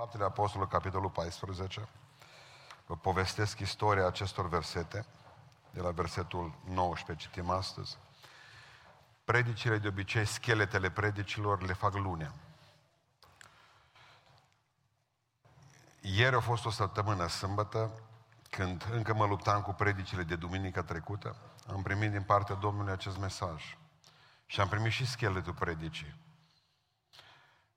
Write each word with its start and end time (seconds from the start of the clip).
Faptele 0.00 0.24
Apostolului, 0.24 0.72
capitolul 0.72 1.10
14. 1.10 1.88
Vă 2.86 2.96
povestesc 2.96 3.58
istoria 3.58 4.06
acestor 4.06 4.48
versete, 4.48 5.06
de 5.70 5.80
la 5.80 5.90
versetul 5.90 6.54
19, 6.64 7.26
citim 7.26 7.50
astăzi. 7.50 7.98
Predicile, 9.24 9.78
de 9.78 9.88
obicei, 9.88 10.24
scheletele 10.24 10.90
predicilor 10.90 11.62
le 11.62 11.72
fac 11.72 11.94
lunea. 11.94 12.32
Ieri 16.00 16.36
a 16.36 16.40
fost 16.40 16.64
o 16.64 16.70
săptămână 16.70 17.26
sâmbătă, 17.26 17.90
când 18.50 18.88
încă 18.92 19.14
mă 19.14 19.26
luptam 19.26 19.62
cu 19.62 19.72
predicile 19.72 20.22
de 20.22 20.36
duminica 20.36 20.82
trecută, 20.82 21.36
am 21.72 21.82
primit 21.82 22.10
din 22.10 22.22
partea 22.22 22.54
Domnului 22.54 22.92
acest 22.92 23.18
mesaj. 23.18 23.78
Și 24.46 24.60
am 24.60 24.68
primit 24.68 24.92
și 24.92 25.06
scheletul 25.06 25.54
predicii. 25.54 26.14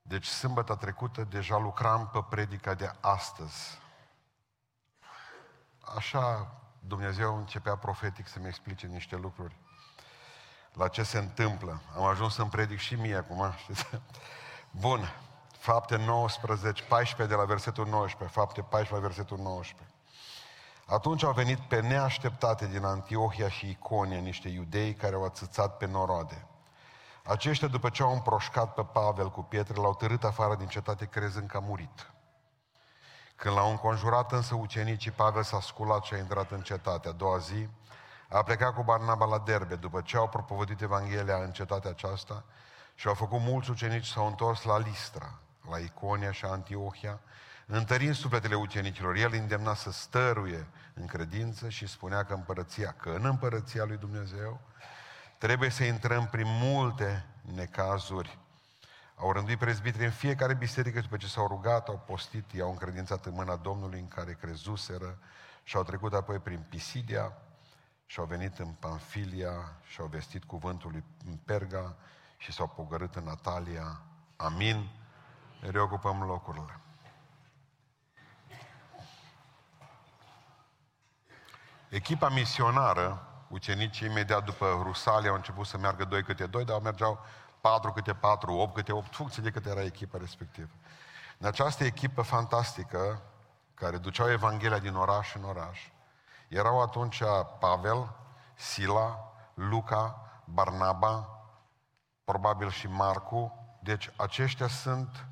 Deci 0.05 0.25
sâmbătă 0.25 0.75
trecută 0.75 1.23
deja 1.23 1.57
lucram 1.57 2.09
pe 2.13 2.25
predica 2.29 2.73
de 2.73 2.91
astăzi. 2.99 3.79
Așa 5.95 6.53
Dumnezeu 6.79 7.37
începea 7.37 7.75
profetic 7.75 8.27
să-mi 8.27 8.47
explice 8.47 8.87
niște 8.87 9.15
lucruri. 9.15 9.55
La 10.73 10.87
ce 10.87 11.03
se 11.03 11.17
întâmplă. 11.17 11.81
Am 11.95 12.03
ajuns 12.03 12.33
să-mi 12.33 12.49
predic 12.49 12.79
și 12.79 12.95
mie 12.95 13.15
acum, 13.15 13.53
știți? 13.57 13.89
Bun. 14.71 15.13
Fapte 15.57 15.97
19, 15.97 16.83
14 16.83 17.35
de 17.35 17.41
la 17.41 17.45
versetul 17.45 17.87
19. 17.87 18.39
Fapte 18.39 18.61
14 18.61 18.93
la 18.93 18.99
versetul 18.99 19.37
19. 19.37 19.87
Atunci 20.85 21.23
au 21.23 21.31
venit 21.31 21.59
pe 21.59 21.81
neașteptate 21.81 22.67
din 22.67 22.83
Antiohia 22.83 23.49
și 23.49 23.69
Iconia 23.69 24.19
niște 24.19 24.49
iudei 24.49 24.93
care 24.93 25.15
au 25.15 25.23
atâțat 25.23 25.77
pe 25.77 25.85
noroade. 25.85 26.47
Aceștia, 27.23 27.67
după 27.67 27.89
ce 27.89 28.03
au 28.03 28.13
împroșcat 28.13 28.73
pe 28.73 28.83
Pavel 28.83 29.29
cu 29.29 29.41
pietre, 29.41 29.81
l-au 29.81 29.95
târât 29.95 30.23
afară 30.23 30.55
din 30.55 30.67
cetate 30.67 31.05
crezând 31.05 31.49
că 31.49 31.57
a 31.57 31.59
murit. 31.59 32.11
Când 33.35 33.55
l-au 33.55 33.69
înconjurat 33.69 34.31
însă 34.31 34.55
ucenicii, 34.55 35.11
Pavel 35.11 35.43
s-a 35.43 35.59
sculat 35.59 36.03
și 36.03 36.13
a 36.13 36.17
intrat 36.17 36.51
în 36.51 36.61
cetate. 36.61 37.07
A 37.07 37.11
doua 37.11 37.37
zi 37.37 37.67
a 38.29 38.43
plecat 38.43 38.73
cu 38.73 38.83
Barnaba 38.83 39.25
la 39.25 39.39
Derbe, 39.39 39.75
după 39.75 40.01
ce 40.01 40.17
au 40.17 40.29
propovădit 40.29 40.81
Evanghelia 40.81 41.35
în 41.35 41.51
cetatea 41.51 41.89
aceasta 41.89 42.43
și 42.95 43.07
au 43.07 43.13
făcut 43.13 43.39
mulți 43.39 43.69
ucenici 43.69 44.05
s-au 44.05 44.27
întors 44.27 44.63
la 44.63 44.77
Listra, 44.77 45.39
la 45.69 45.77
Iconia 45.77 46.31
și 46.31 46.45
Antiohia, 46.45 47.19
întărind 47.65 48.15
sufletele 48.15 48.55
ucenicilor. 48.55 49.15
El 49.15 49.33
îndemna 49.33 49.73
să 49.73 49.91
stăruie 49.91 50.67
în 50.93 51.05
credință 51.05 51.69
și 51.69 51.87
spunea 51.87 52.23
că 52.23 52.33
împărăția, 52.33 52.95
că 52.97 53.09
în 53.09 53.25
împărăția 53.25 53.83
lui 53.83 53.97
Dumnezeu 53.97 54.59
trebuie 55.43 55.69
să 55.69 55.83
intrăm 55.83 56.27
prin 56.27 56.47
multe 56.47 57.25
necazuri. 57.41 58.39
Au 59.15 59.31
rânduit 59.31 59.59
prezbitrii 59.59 60.05
în 60.05 60.11
fiecare 60.11 60.53
biserică 60.53 60.99
după 60.99 61.17
ce 61.17 61.27
s-au 61.27 61.47
rugat, 61.47 61.87
au 61.87 62.03
postit, 62.05 62.51
i-au 62.51 62.69
încredințat 62.69 63.25
în 63.25 63.33
mâna 63.33 63.55
Domnului 63.55 63.99
în 63.99 64.07
care 64.07 64.37
crezuseră 64.41 65.19
și 65.63 65.75
au 65.75 65.83
trecut 65.83 66.13
apoi 66.13 66.39
prin 66.39 66.65
Pisidia 66.69 67.33
și 68.05 68.19
au 68.19 68.25
venit 68.25 68.57
în 68.57 68.67
Panfilia 68.67 69.79
și 69.83 70.01
au 70.01 70.07
vestit 70.07 70.43
cuvântul 70.43 70.91
lui 70.91 71.03
în 71.25 71.37
Perga 71.45 71.95
și 72.37 72.51
s-au 72.51 72.67
pogărât 72.67 73.15
în 73.15 73.23
Natalia. 73.23 74.01
Amin. 74.35 74.89
Reocupăm 75.59 76.23
locurile. 76.23 76.79
Echipa 81.89 82.29
misionară, 82.29 83.32
ucenicii 83.53 84.07
imediat 84.07 84.43
după 84.43 84.81
Rusalia 84.83 85.29
au 85.29 85.35
început 85.35 85.65
să 85.65 85.77
meargă 85.77 86.05
doi 86.05 86.23
câte 86.23 86.45
doi, 86.45 86.65
dar 86.65 86.81
mergeau 86.81 87.19
patru 87.61 87.91
câte 87.91 88.13
patru, 88.13 88.53
opt 88.53 88.73
câte 88.73 88.91
opt, 88.91 89.15
funcție 89.15 89.43
de 89.43 89.51
câte 89.51 89.69
era 89.69 89.83
echipa 89.83 90.17
respectivă. 90.17 90.69
În 91.37 91.47
această 91.47 91.83
echipă 91.83 92.21
fantastică, 92.21 93.21
care 93.73 93.97
duceau 93.97 94.31
Evanghelia 94.31 94.79
din 94.79 94.95
oraș 94.95 95.35
în 95.35 95.43
oraș, 95.43 95.79
erau 96.47 96.81
atunci 96.81 97.23
Pavel, 97.59 98.15
Sila, 98.55 99.33
Luca, 99.53 100.31
Barnaba, 100.45 101.29
probabil 102.23 102.69
și 102.69 102.87
Marcu, 102.87 103.65
deci 103.79 104.11
aceștia 104.15 104.67
sunt 104.67 105.25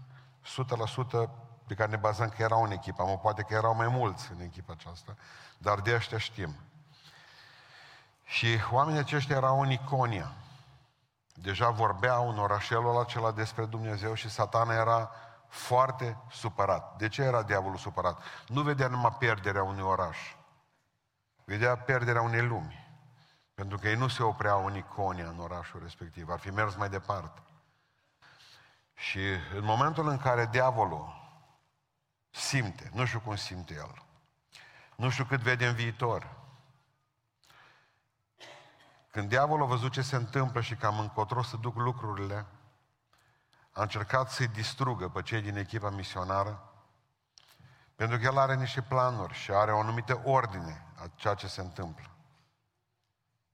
100% 1.25 1.29
pe 1.67 1.73
care 1.73 1.89
ne 1.89 1.97
bazăm 1.97 2.29
că 2.29 2.41
erau 2.41 2.63
în 2.63 2.71
echipă, 2.71 3.03
mă 3.03 3.17
poate 3.17 3.41
că 3.41 3.53
erau 3.53 3.75
mai 3.75 3.87
mulți 3.87 4.31
în 4.31 4.41
echipa 4.41 4.73
aceasta, 4.73 5.15
dar 5.57 5.79
de 5.79 5.93
ăștia 5.95 6.17
știm. 6.17 6.55
Și 8.31 8.59
oamenii 8.71 8.99
aceștia 8.99 9.35
erau 9.35 9.61
în 9.61 9.71
Iconia. 9.71 10.31
Deja 11.33 11.69
vorbeau 11.69 12.29
în 12.29 12.39
orașelul 12.39 12.99
acela 12.99 13.31
despre 13.31 13.65
Dumnezeu 13.65 14.13
și 14.13 14.29
satana 14.29 14.73
era 14.73 15.11
foarte 15.47 16.17
supărat. 16.29 16.97
De 16.97 17.07
ce 17.07 17.21
era 17.21 17.43
diavolul 17.43 17.77
supărat? 17.77 18.19
Nu 18.47 18.61
vedea 18.61 18.87
numai 18.87 19.15
pierderea 19.19 19.63
unui 19.63 19.81
oraș. 19.81 20.17
Vedea 21.45 21.77
pierderea 21.77 22.21
unei 22.21 22.41
lumi. 22.41 22.99
Pentru 23.53 23.77
că 23.77 23.87
ei 23.87 23.95
nu 23.95 24.07
se 24.07 24.23
opreau 24.23 24.65
în 24.65 24.75
Iconia, 24.75 25.27
în 25.27 25.39
orașul 25.39 25.79
respectiv. 25.83 26.29
Ar 26.29 26.39
fi 26.39 26.49
mers 26.49 26.75
mai 26.75 26.89
departe. 26.89 27.41
Și 28.93 29.19
în 29.55 29.63
momentul 29.63 30.07
în 30.07 30.17
care 30.17 30.47
diavolul 30.51 31.13
simte, 32.29 32.89
nu 32.93 33.05
știu 33.05 33.19
cum 33.19 33.35
simte 33.35 33.73
el, 33.73 34.03
nu 34.95 35.09
știu 35.09 35.23
cât 35.23 35.39
vede 35.39 35.67
în 35.67 35.73
viitor, 35.73 36.40
când 39.11 39.29
diavolul 39.29 39.63
a 39.63 39.67
văzut 39.67 39.91
ce 39.91 40.01
se 40.01 40.15
întâmplă 40.15 40.61
și 40.61 40.75
cam 40.75 40.99
încotro 40.99 41.41
să 41.41 41.57
duc 41.57 41.75
lucrurile, 41.75 42.45
a 43.71 43.81
încercat 43.81 44.29
să-i 44.29 44.47
distrugă 44.47 45.09
pe 45.09 45.21
cei 45.21 45.41
din 45.41 45.57
echipa 45.57 45.89
misionară, 45.89 46.71
pentru 47.95 48.17
că 48.17 48.23
el 48.23 48.37
are 48.37 48.55
niște 48.55 48.81
planuri 48.81 49.33
și 49.33 49.51
are 49.51 49.71
o 49.71 49.79
anumită 49.79 50.21
ordine 50.23 50.85
a 50.95 51.09
ceea 51.15 51.33
ce 51.33 51.47
se 51.47 51.61
întâmplă. 51.61 52.05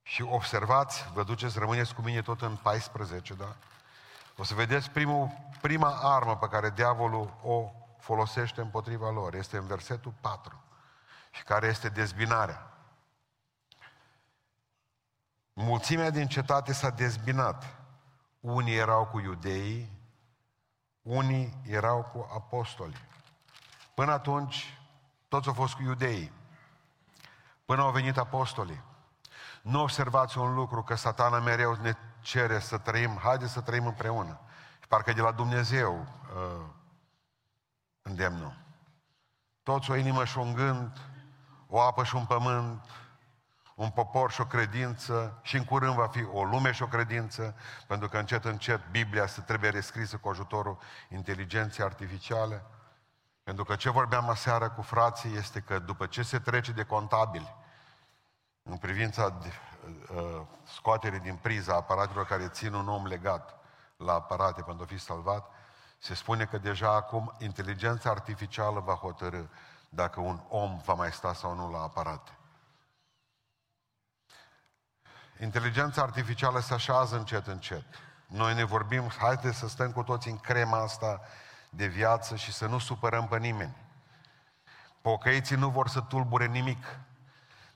Și 0.01 0.21
observați, 0.21 1.09
vă 1.13 1.23
duceți, 1.23 1.59
rămâneți 1.59 1.93
cu 1.93 2.01
mine 2.01 2.21
tot 2.21 2.41
în 2.41 2.55
14, 2.55 3.33
da? 3.33 3.55
O 4.37 4.43
să 4.43 4.53
vedeți 4.53 4.89
primul, 4.89 5.29
prima 5.61 5.99
armă 6.01 6.37
pe 6.37 6.47
care 6.47 6.69
diavolul 6.69 7.33
o 7.43 7.71
folosește 7.99 8.61
împotriva 8.61 9.09
lor. 9.09 9.33
Este 9.33 9.57
în 9.57 9.67
versetul 9.67 10.13
4. 10.21 10.63
Și 11.31 11.43
care 11.43 11.67
este 11.67 11.89
dezbinarea. 11.89 12.76
Mulțimea 15.59 16.09
din 16.09 16.27
cetate 16.27 16.73
s-a 16.73 16.89
dezbinat. 16.89 17.75
Unii 18.39 18.75
erau 18.75 19.05
cu 19.05 19.19
iudeii, 19.19 19.91
unii 21.01 21.61
erau 21.65 22.03
cu 22.13 22.29
apostoli. 22.35 23.07
Până 23.93 24.11
atunci, 24.11 24.79
toți 25.27 25.47
au 25.47 25.53
fost 25.53 25.73
cu 25.73 25.81
iudeii. 25.81 26.31
Până 27.65 27.81
au 27.81 27.91
venit 27.91 28.17
apostolii. 28.17 28.83
Nu 29.61 29.81
observați 29.81 30.37
un 30.37 30.53
lucru, 30.53 30.83
că 30.83 30.95
satana 30.95 31.39
mereu 31.39 31.77
ne 31.81 31.93
cere 32.21 32.59
să 32.59 32.77
trăim, 32.77 33.19
haideți 33.23 33.51
să 33.51 33.61
trăim 33.61 33.85
împreună. 33.85 34.39
Și 34.79 34.87
parcă 34.87 35.13
de 35.13 35.21
la 35.21 35.31
Dumnezeu 35.31 36.07
uh, 36.35 36.65
îndemnul. 38.01 38.57
Toți 39.63 39.91
o 39.91 39.95
inimă 39.95 40.25
și 40.25 40.37
un 40.37 40.53
gând, 40.53 40.91
o 41.67 41.81
apă 41.81 42.03
și 42.03 42.15
un 42.15 42.25
pământ, 42.25 42.81
un 43.77 43.89
popor 43.89 44.31
și 44.31 44.41
o 44.41 44.45
credință 44.45 45.39
și 45.41 45.55
în 45.55 45.65
curând 45.65 45.95
va 45.95 46.07
fi 46.07 46.25
o 46.31 46.43
lume 46.43 46.71
și 46.71 46.83
o 46.83 46.87
credință, 46.87 47.55
pentru 47.87 48.09
că 48.09 48.17
încet, 48.17 48.45
încet 48.45 48.89
Biblia 48.91 49.27
se 49.27 49.41
trebuie 49.41 49.69
rescrisă 49.69 50.17
cu 50.17 50.29
ajutorul 50.29 50.77
inteligenței 51.09 51.85
artificiale. 51.85 52.65
Pentru 53.43 53.63
că 53.63 53.75
ce 53.75 53.89
vorbeam 53.89 54.29
aseară 54.29 54.69
cu 54.69 54.81
frații 54.81 55.35
este 55.35 55.59
că 55.59 55.79
după 55.79 56.05
ce 56.05 56.21
se 56.21 56.39
trece 56.39 56.71
de 56.71 56.83
contabili 56.83 57.55
în 58.63 58.77
privința 58.77 59.29
de, 59.29 59.51
uh, 60.15 60.41
scoaterii 60.63 61.19
din 61.19 61.35
priza 61.35 61.75
aparatelor 61.75 62.25
care 62.25 62.47
țin 62.47 62.73
un 62.73 62.87
om 62.87 63.05
legat 63.05 63.59
la 63.97 64.13
aparate 64.13 64.61
pentru 64.61 64.83
a 64.83 64.93
fi 64.93 64.97
salvat, 64.97 65.45
se 65.97 66.13
spune 66.13 66.45
că 66.45 66.57
deja 66.57 66.95
acum 66.95 67.33
inteligența 67.37 68.09
artificială 68.09 68.79
va 68.79 68.93
hotărâ 68.93 69.43
dacă 69.89 70.19
un 70.19 70.39
om 70.49 70.81
va 70.85 70.93
mai 70.93 71.11
sta 71.11 71.33
sau 71.33 71.55
nu 71.55 71.71
la 71.71 71.81
aparate. 71.81 72.36
Inteligența 75.39 76.01
artificială 76.01 76.59
se 76.59 76.73
așează 76.73 77.17
încet, 77.17 77.47
încet. 77.47 77.83
Noi 78.27 78.53
ne 78.53 78.63
vorbim, 78.63 79.11
haideți 79.17 79.57
să 79.57 79.67
stăm 79.67 79.91
cu 79.91 80.03
toți 80.03 80.27
în 80.27 80.37
crema 80.37 80.81
asta 80.81 81.21
de 81.69 81.85
viață 81.85 82.35
și 82.35 82.53
să 82.53 82.65
nu 82.65 82.77
supărăm 82.77 83.27
pe 83.27 83.37
nimeni. 83.37 83.75
Pocăiții 85.01 85.55
nu 85.55 85.69
vor 85.69 85.87
să 85.87 86.01
tulbure 86.01 86.45
nimic. 86.45 86.85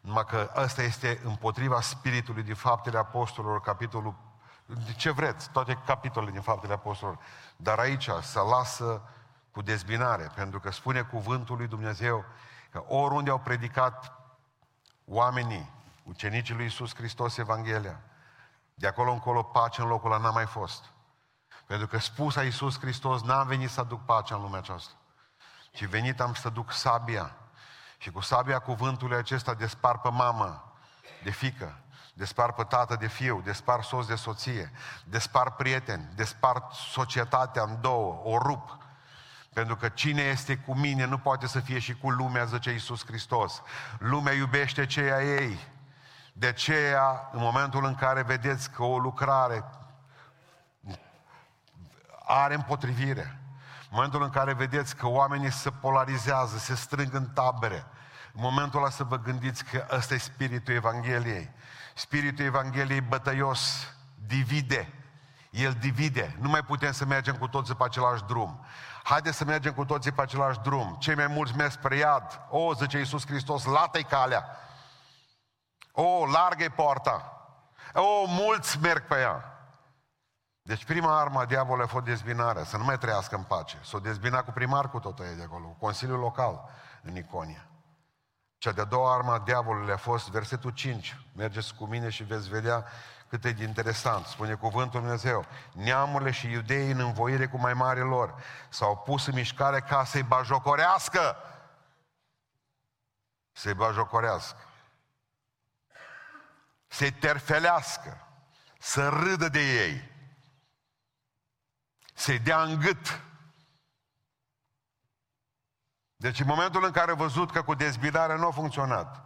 Numai 0.01 0.25
că 0.25 0.51
ăsta 0.55 0.81
este 0.81 1.19
împotriva 1.23 1.81
spiritului 1.81 2.43
din 2.43 2.55
faptele 2.55 2.97
apostolilor, 2.97 3.61
capitolul 3.61 4.15
de 4.65 4.91
ce 4.91 5.11
vreți, 5.11 5.49
toate 5.49 5.81
capitolele 5.85 6.31
din 6.31 6.41
Faptele 6.41 6.73
Apostolilor. 6.73 7.23
Dar 7.55 7.79
aici 7.79 8.09
să 8.21 8.39
lasă 8.39 9.01
cu 9.51 9.61
dezbinare, 9.61 10.31
pentru 10.35 10.59
că 10.59 10.71
spune 10.71 11.01
cuvântul 11.01 11.57
lui 11.57 11.67
Dumnezeu 11.67 12.25
că 12.71 12.83
oriunde 12.87 13.29
au 13.29 13.39
predicat 13.39 14.19
oamenii, 15.05 15.69
ucenicii 16.03 16.53
lui 16.53 16.63
Iisus 16.63 16.95
Hristos 16.95 17.37
Evanghelia, 17.37 17.99
de 18.73 18.87
acolo 18.87 19.11
încolo 19.11 19.43
pace 19.43 19.81
în 19.81 19.87
locul 19.87 20.11
ăla 20.11 20.21
n-a 20.21 20.29
mai 20.29 20.45
fost. 20.45 20.85
Pentru 21.65 21.87
că 21.87 21.97
spus 21.97 22.35
a 22.35 22.43
Iisus 22.43 22.79
Hristos, 22.79 23.21
n-am 23.21 23.47
venit 23.47 23.69
să 23.69 23.79
aduc 23.79 24.05
pacea 24.05 24.35
în 24.35 24.41
lumea 24.41 24.59
aceasta. 24.59 24.93
ci 25.71 25.85
venit 25.85 26.19
am 26.19 26.33
să 26.33 26.49
duc 26.49 26.71
sabia. 26.71 27.35
Și 27.97 28.11
cu 28.11 28.19
sabia 28.19 28.59
cuvântului 28.59 29.17
acesta 29.17 29.53
despar 29.53 29.99
pe 29.99 30.09
mamă, 30.09 30.73
de 31.23 31.29
fică, 31.29 31.79
despar 32.13 32.53
pe 32.53 32.63
tată 32.63 32.95
de 32.95 33.07
fiu, 33.07 33.41
despar 33.43 33.83
soț 33.83 34.05
de 34.05 34.15
soție, 34.15 34.71
despar 35.05 35.55
prieteni, 35.55 36.09
despar 36.15 36.67
societatea 36.71 37.63
în 37.63 37.81
două, 37.81 38.21
o 38.23 38.37
rup. 38.37 38.77
Pentru 39.53 39.75
că 39.75 39.89
cine 39.89 40.21
este 40.21 40.57
cu 40.57 40.75
mine 40.75 41.05
nu 41.05 41.17
poate 41.17 41.47
să 41.47 41.59
fie 41.59 41.79
și 41.79 41.95
cu 41.95 42.09
lumea, 42.09 42.45
zice 42.45 42.71
Iisus 42.71 43.05
Hristos. 43.05 43.61
Lumea 43.99 44.33
iubește 44.33 44.85
ceea 44.85 45.23
ei. 45.23 45.59
De 46.33 46.47
aceea, 46.47 47.29
în 47.31 47.39
momentul 47.39 47.85
în 47.85 47.95
care 47.95 48.21
vedeți 48.21 48.71
că 48.71 48.83
o 48.83 48.97
lucrare 48.97 49.63
are 52.25 52.53
împotrivire, 52.53 53.39
în 53.81 53.89
momentul 53.89 54.23
în 54.23 54.29
care 54.29 54.53
vedeți 54.53 54.95
că 54.95 55.07
oamenii 55.07 55.51
se 55.51 55.69
polarizează, 55.69 56.57
se 56.57 56.75
strâng 56.75 57.13
în 57.13 57.27
tabere, 57.27 57.85
în 58.33 58.41
momentul 58.41 58.79
ăla 58.79 58.89
să 58.89 59.03
vă 59.03 59.17
gândiți 59.17 59.63
că 59.63 59.87
ăsta 59.91 60.13
e 60.13 60.17
spiritul 60.17 60.73
Evangheliei. 60.73 61.51
Spiritul 61.95 62.45
Evangheliei 62.45 63.01
bătăios 63.01 63.93
divide. 64.27 64.93
El 65.49 65.73
divide. 65.73 66.35
Nu 66.39 66.49
mai 66.49 66.61
putem 66.61 66.91
să 66.91 67.05
mergem 67.05 67.35
cu 67.35 67.47
toții 67.47 67.75
pe 67.75 67.83
același 67.83 68.23
drum. 68.23 68.65
Haideți 69.03 69.37
să 69.37 69.45
mergem 69.45 69.73
cu 69.73 69.85
toții 69.85 70.11
pe 70.11 70.21
același 70.21 70.59
drum. 70.59 70.95
Cei 70.99 71.15
mai 71.15 71.27
mulți 71.27 71.55
merg 71.55 71.71
spre 71.71 71.95
iad. 71.95 72.41
O, 72.49 72.73
zice 72.73 72.97
Iisus 72.97 73.25
Hristos, 73.25 73.63
lată-i 73.63 74.03
calea. 74.03 74.45
O, 75.91 76.25
largă-i 76.25 76.69
poarta. 76.69 77.45
O, 77.93 78.25
mulți 78.27 78.79
merg 78.79 79.07
pe 79.07 79.19
ea. 79.19 79.45
Deci 80.61 80.85
prima 80.85 81.19
armă 81.19 81.39
a 81.39 81.45
diavolului 81.45 81.85
a 81.85 81.87
fost 81.87 82.05
dezbinarea, 82.05 82.63
să 82.63 82.77
nu 82.77 82.83
mai 82.83 82.97
trăiască 82.97 83.35
în 83.35 83.43
pace. 83.43 83.79
S-o 83.83 83.99
dezbina 83.99 84.43
cu 84.43 84.51
primar 84.51 84.89
cu 84.89 84.99
tot 84.99 85.15
de 85.15 85.43
acolo, 85.43 85.65
cu 85.65 85.77
Consiliul 85.79 86.19
Local 86.19 86.69
în 87.01 87.15
Iconia. 87.15 87.65
Cea 88.57 88.71
de-a 88.71 88.83
doua 88.83 89.13
armă 89.13 89.31
a 89.31 89.39
diavolului 89.39 89.93
a 89.93 89.97
fost 89.97 90.29
versetul 90.29 90.71
5. 90.71 91.17
Mergeți 91.35 91.75
cu 91.75 91.85
mine 91.85 92.09
și 92.09 92.23
veți 92.23 92.49
vedea 92.49 92.85
cât 93.27 93.45
e 93.45 93.51
de 93.51 93.63
interesant. 93.63 94.25
Spune 94.25 94.53
cuvântul 94.53 94.99
Dumnezeu. 94.99 95.45
Neamurile 95.73 96.31
și 96.31 96.51
iudeii 96.51 96.91
în 96.91 96.99
învoire 96.99 97.47
cu 97.47 97.57
mai 97.57 97.73
mari 97.73 97.99
lor 97.99 98.35
s-au 98.69 98.97
pus 98.97 99.25
în 99.25 99.33
mișcare 99.33 99.79
ca 99.79 100.03
să-i 100.03 100.23
bajocorească. 100.23 101.35
Să-i 103.51 103.73
bajocorească. 103.73 104.57
Să-i 106.91 107.11
terfelească. 107.11 108.27
Să 108.79 109.07
râdă 109.07 109.49
de 109.49 109.83
ei. 109.83 110.09
Să-i 112.13 112.39
dea 112.39 112.61
în 112.61 112.79
gât 112.79 113.21
deci 116.21 116.39
în 116.39 116.47
momentul 116.47 116.83
în 116.85 116.91
care 116.91 117.11
a 117.11 117.15
văzut 117.15 117.51
că 117.51 117.61
cu 117.61 117.73
dezbinarea 117.73 118.35
nu 118.35 118.47
a 118.47 118.51
funcționat, 118.51 119.23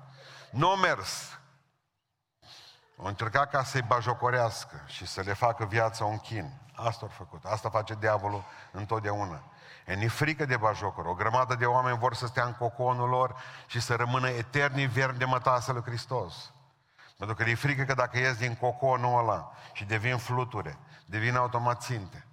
nu 0.50 0.69
a 0.69 0.75
mers, 0.75 1.39
a 3.03 3.07
încercat 3.07 3.50
ca 3.50 3.63
să-i 3.63 3.81
bajocorească 3.81 4.83
și 4.85 5.06
să 5.06 5.21
le 5.21 5.33
facă 5.33 5.65
viața 5.65 6.06
un 6.06 6.17
chin. 6.17 6.62
Asta 6.75 7.06
a 7.06 7.13
făcut. 7.13 7.45
Asta 7.45 7.69
face 7.69 7.95
diavolul 8.00 8.44
întotdeauna. 8.71 9.44
E 9.85 9.94
ni 9.94 10.07
frică 10.07 10.45
de 10.45 10.57
bajocuri. 10.57 11.07
O 11.07 11.13
grămadă 11.13 11.56
de 11.56 11.65
oameni 11.65 11.97
vor 11.97 12.13
să 12.13 12.27
stea 12.27 12.45
în 12.45 12.53
coconul 12.53 13.09
lor 13.09 13.35
și 13.67 13.79
să 13.79 13.95
rămână 13.95 14.29
eternii 14.29 14.88
verni 14.88 15.17
de 15.17 15.25
mătasă 15.25 15.71
lui 15.71 15.81
Hristos. 15.81 16.51
Pentru 17.17 17.35
că 17.35 17.44
e 17.44 17.56
frică 17.56 17.83
că 17.83 17.94
dacă 17.94 18.17
ies 18.17 18.38
din 18.38 18.56
coconul 18.56 19.19
ăla 19.19 19.51
și 19.73 19.85
devin 19.85 20.17
fluture, 20.17 20.79
devin 21.06 21.35
automat 21.35 21.81
ținte. 21.81 22.27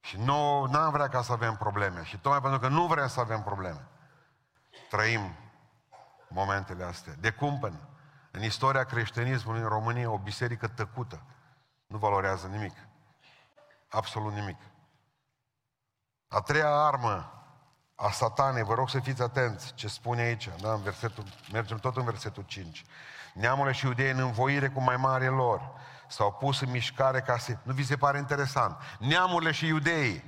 Și 0.00 0.18
nu 0.18 0.62
am 0.72 0.90
vrea 0.90 1.08
ca 1.08 1.22
să 1.22 1.32
avem 1.32 1.56
probleme. 1.56 2.04
Și 2.04 2.18
tocmai 2.18 2.40
pentru 2.40 2.58
că 2.58 2.68
nu 2.68 2.86
vrem 2.86 3.08
să 3.08 3.20
avem 3.20 3.42
probleme, 3.42 3.88
trăim 4.90 5.36
momentele 6.28 6.84
astea. 6.84 7.12
De 7.18 7.30
cumpăn, 7.30 7.88
în 8.30 8.42
istoria 8.42 8.84
creștinismului 8.84 9.60
în 9.60 9.68
România, 9.68 10.10
o 10.10 10.18
biserică 10.18 10.68
tăcută 10.68 11.22
nu 11.86 11.98
valorează 11.98 12.46
nimic. 12.46 12.76
Absolut 13.88 14.32
nimic. 14.32 14.60
A 16.28 16.40
treia 16.40 16.74
armă 16.74 17.39
a 18.00 18.10
satanei, 18.10 18.62
vă 18.62 18.74
rog 18.74 18.90
să 18.90 18.98
fiți 18.98 19.22
atenți 19.22 19.74
ce 19.74 19.88
spune 19.88 20.20
aici, 20.20 20.48
da, 20.60 20.72
în 20.72 20.82
versetul, 20.82 21.24
mergem 21.52 21.78
tot 21.78 21.96
în 21.96 22.04
versetul 22.04 22.44
5. 22.46 22.84
Neamurile 23.34 23.74
și 23.74 23.86
iudei 23.86 24.10
în 24.10 24.18
învoire 24.18 24.68
cu 24.68 24.80
mai 24.80 24.96
mare 24.96 25.26
lor 25.26 25.70
s-au 26.08 26.32
pus 26.32 26.60
în 26.60 26.70
mișcare 26.70 27.20
ca 27.20 27.38
să... 27.38 27.56
Nu 27.62 27.72
vi 27.72 27.84
se 27.84 27.96
pare 27.96 28.18
interesant? 28.18 28.76
Neamurile 28.98 29.50
și 29.50 29.66
iudeii. 29.66 30.24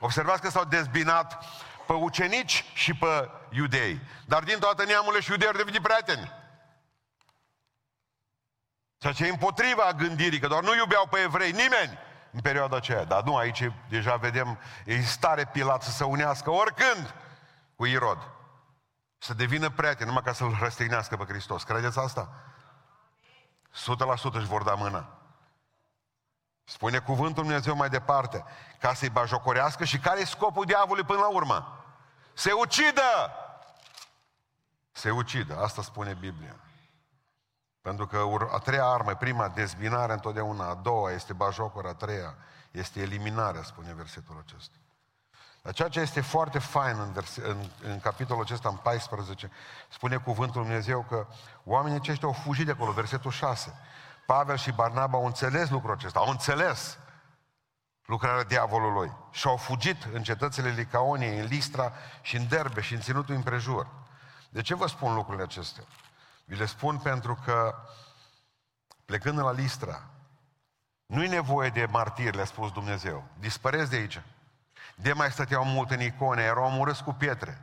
Observați 0.00 0.40
că 0.40 0.50
s-au 0.50 0.64
dezbinat 0.64 1.44
pe 1.86 1.92
ucenici 1.92 2.64
și 2.74 2.94
pe 2.94 3.30
iudei. 3.50 4.00
Dar 4.26 4.42
din 4.42 4.58
toate 4.58 4.84
neamurile 4.84 5.20
și 5.20 5.30
iudei 5.30 5.46
au 5.46 5.56
devenit 5.56 5.82
prieteni. 5.82 6.32
Ceea 8.98 9.12
ce 9.12 9.26
e 9.26 9.30
împotriva 9.30 9.92
gândirii, 9.92 10.38
că 10.38 10.46
doar 10.46 10.62
nu 10.62 10.74
iubeau 10.74 11.06
pe 11.06 11.18
evrei 11.18 11.50
nimeni 11.50 11.98
în 12.36 12.42
perioada 12.42 12.76
aceea. 12.76 13.04
Dar 13.04 13.22
nu, 13.22 13.36
aici 13.36 13.70
deja 13.88 14.16
vedem, 14.16 14.58
e 14.84 15.00
stare 15.00 15.44
Pilat 15.44 15.82
să 15.82 15.90
se 15.90 16.04
unească 16.04 16.50
oricând 16.50 17.14
cu 17.76 17.86
Irod. 17.86 18.18
Să 19.18 19.34
devină 19.34 19.70
prieten, 19.70 20.06
numai 20.06 20.22
ca 20.22 20.32
să-L 20.32 20.56
răstignească 20.60 21.16
pe 21.16 21.24
Hristos. 21.24 21.62
Credeți 21.62 21.98
asta? 21.98 22.28
100% 24.30 24.32
își 24.32 24.46
vor 24.46 24.62
da 24.62 24.74
mâna. 24.74 25.08
Spune 26.64 26.98
cuvântul 26.98 27.42
Dumnezeu 27.42 27.76
mai 27.76 27.88
departe, 27.88 28.44
ca 28.78 28.94
să-i 28.94 29.10
bajocorească 29.10 29.84
și 29.84 29.98
care 29.98 30.20
e 30.20 30.24
scopul 30.24 30.64
diavolului 30.64 31.04
până 31.04 31.18
la 31.18 31.28
urmă? 31.28 31.84
Se 32.32 32.52
ucidă! 32.52 33.32
Se 34.92 35.10
ucidă, 35.10 35.58
asta 35.60 35.82
spune 35.82 36.14
Biblia. 36.14 36.56
Pentru 37.86 38.06
că 38.06 38.26
a 38.52 38.58
treia 38.58 38.84
armă, 38.84 39.14
prima, 39.14 39.48
dezbinare 39.48 40.12
întotdeauna, 40.12 40.68
a 40.68 40.74
doua 40.74 41.10
este 41.10 41.32
bajocora, 41.32 41.88
a 41.88 41.94
treia 41.94 42.34
este 42.70 43.00
eliminarea, 43.00 43.62
spune 43.62 43.94
versetul 43.94 44.44
acesta. 44.46 44.76
Dar 45.62 45.72
ceea 45.72 45.88
ce 45.88 46.00
este 46.00 46.20
foarte 46.20 46.58
fain 46.58 46.98
în, 46.98 47.12
verse, 47.12 47.48
în, 47.48 47.70
în 47.82 48.00
capitolul 48.00 48.42
acesta, 48.42 48.68
în 48.68 48.76
14, 48.76 49.50
spune 49.88 50.16
cuvântul 50.16 50.62
Dumnezeu 50.62 51.04
că 51.08 51.26
oamenii 51.64 51.98
aceștia 51.98 52.28
au 52.28 52.34
fugit 52.34 52.64
de 52.64 52.70
acolo, 52.70 52.92
versetul 52.92 53.30
6. 53.30 53.74
Pavel 54.26 54.56
și 54.56 54.72
Barnaba 54.72 55.18
au 55.18 55.26
înțeles 55.26 55.70
lucrul 55.70 55.94
acesta, 55.94 56.18
au 56.18 56.30
înțeles 56.30 56.98
lucrarea 58.06 58.44
diavolului 58.44 59.12
și 59.30 59.46
au 59.46 59.56
fugit 59.56 60.08
în 60.12 60.22
cetățile 60.22 60.68
Licaoniei, 60.68 61.38
în 61.38 61.46
Listra 61.46 61.92
și 62.22 62.36
în 62.36 62.48
Derbe 62.48 62.80
și 62.80 62.94
în 62.94 63.00
ținutul 63.00 63.34
împrejur. 63.34 63.86
De 64.48 64.60
ce 64.60 64.74
vă 64.74 64.86
spun 64.86 65.14
lucrurile 65.14 65.42
acestea? 65.42 65.84
Vi 66.48 66.56
le 66.56 66.66
spun 66.66 66.98
pentru 66.98 67.38
că 67.44 67.74
plecând 69.04 69.38
la 69.38 69.52
Listra, 69.52 70.02
nu-i 71.06 71.28
nevoie 71.28 71.68
de 71.68 71.86
martiri, 71.90 72.36
le-a 72.36 72.44
spus 72.44 72.72
Dumnezeu. 72.72 73.24
Dispăreți 73.38 73.90
de 73.90 73.96
aici. 73.96 74.22
De 74.94 75.12
mai 75.12 75.30
stăteau 75.30 75.64
mult 75.64 75.90
în 75.90 76.00
icone, 76.00 76.42
erau 76.42 76.64
omorâți 76.64 77.04
cu 77.04 77.12
pietre. 77.12 77.60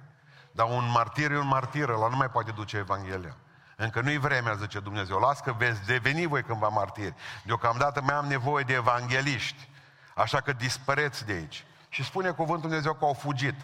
Dar 0.51 0.67
un 0.67 0.89
martir 0.89 1.31
e 1.31 1.37
un 1.37 1.47
martir, 1.47 1.89
ăla 1.89 2.07
nu 2.07 2.15
mai 2.15 2.29
poate 2.29 2.51
duce 2.51 2.77
Evanghelia. 2.77 3.35
Încă 3.77 4.01
nu-i 4.01 4.17
vremea, 4.17 4.53
zice 4.53 4.79
Dumnezeu. 4.79 5.19
Las 5.19 5.39
că 5.39 5.51
veți 5.51 5.85
deveni 5.85 6.25
voi 6.25 6.43
cândva 6.43 6.67
martiri. 6.67 7.15
Deocamdată 7.45 8.01
mai 8.01 8.15
am 8.15 8.25
nevoie 8.25 8.63
de 8.63 8.73
evangeliști. 8.73 9.69
Așa 10.15 10.41
că 10.41 10.53
dispăreți 10.53 11.25
de 11.25 11.33
aici. 11.33 11.65
Și 11.89 12.03
spune 12.03 12.31
cuvântul 12.31 12.69
Dumnezeu 12.69 12.93
că 12.93 13.05
au 13.05 13.13
fugit. 13.13 13.55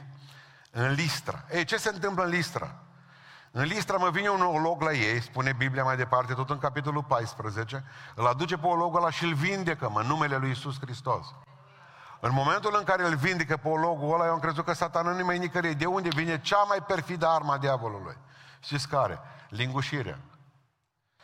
În 0.72 0.92
Listra. 0.92 1.44
Ei, 1.52 1.64
ce 1.64 1.78
se 1.78 1.90
întâmplă 1.90 2.24
în 2.24 2.30
Listra? 2.30 2.76
În 3.52 3.64
Listra 3.64 3.98
mă 3.98 4.10
vine 4.10 4.30
un 4.30 4.42
olog 4.42 4.82
la 4.82 4.92
ei, 4.92 5.22
spune 5.22 5.54
Biblia 5.58 5.84
mai 5.84 5.98
departe, 5.98 6.34
tot 6.34 6.50
în 6.50 6.58
capitolul 6.58 7.04
14, 7.04 7.84
îl 8.16 8.28
aduce 8.28 8.58
pe 8.58 8.68
ologul 8.68 9.00
ăla 9.00 9.12
și 9.12 9.24
îl 9.24 9.34
vindecă, 9.34 9.92
în 9.96 10.08
numele 10.08 10.38
lui 10.38 10.50
Isus 10.50 10.80
Hristos. 10.80 11.26
În 12.20 12.34
momentul 12.34 12.76
în 12.78 12.84
care 12.84 13.06
îl 13.06 13.16
vindecă 13.16 13.58
pe 13.58 13.68
ologul 13.68 14.14
ăla, 14.14 14.26
eu 14.26 14.32
am 14.32 14.40
crezut 14.40 14.66
că 14.66 14.74
satana 14.74 15.12
nu 15.12 15.26
mai 15.26 15.38
nicărie. 15.38 15.72
De 15.72 15.86
unde 15.86 16.10
vine 16.10 16.42
cea 16.42 16.64
mai 16.68 16.78
perfidă 16.88 17.28
arma 17.28 17.58
diavolului? 17.58 18.18
Știți 18.60 18.88
care? 18.88 19.20
Lingușirea. 19.50 20.20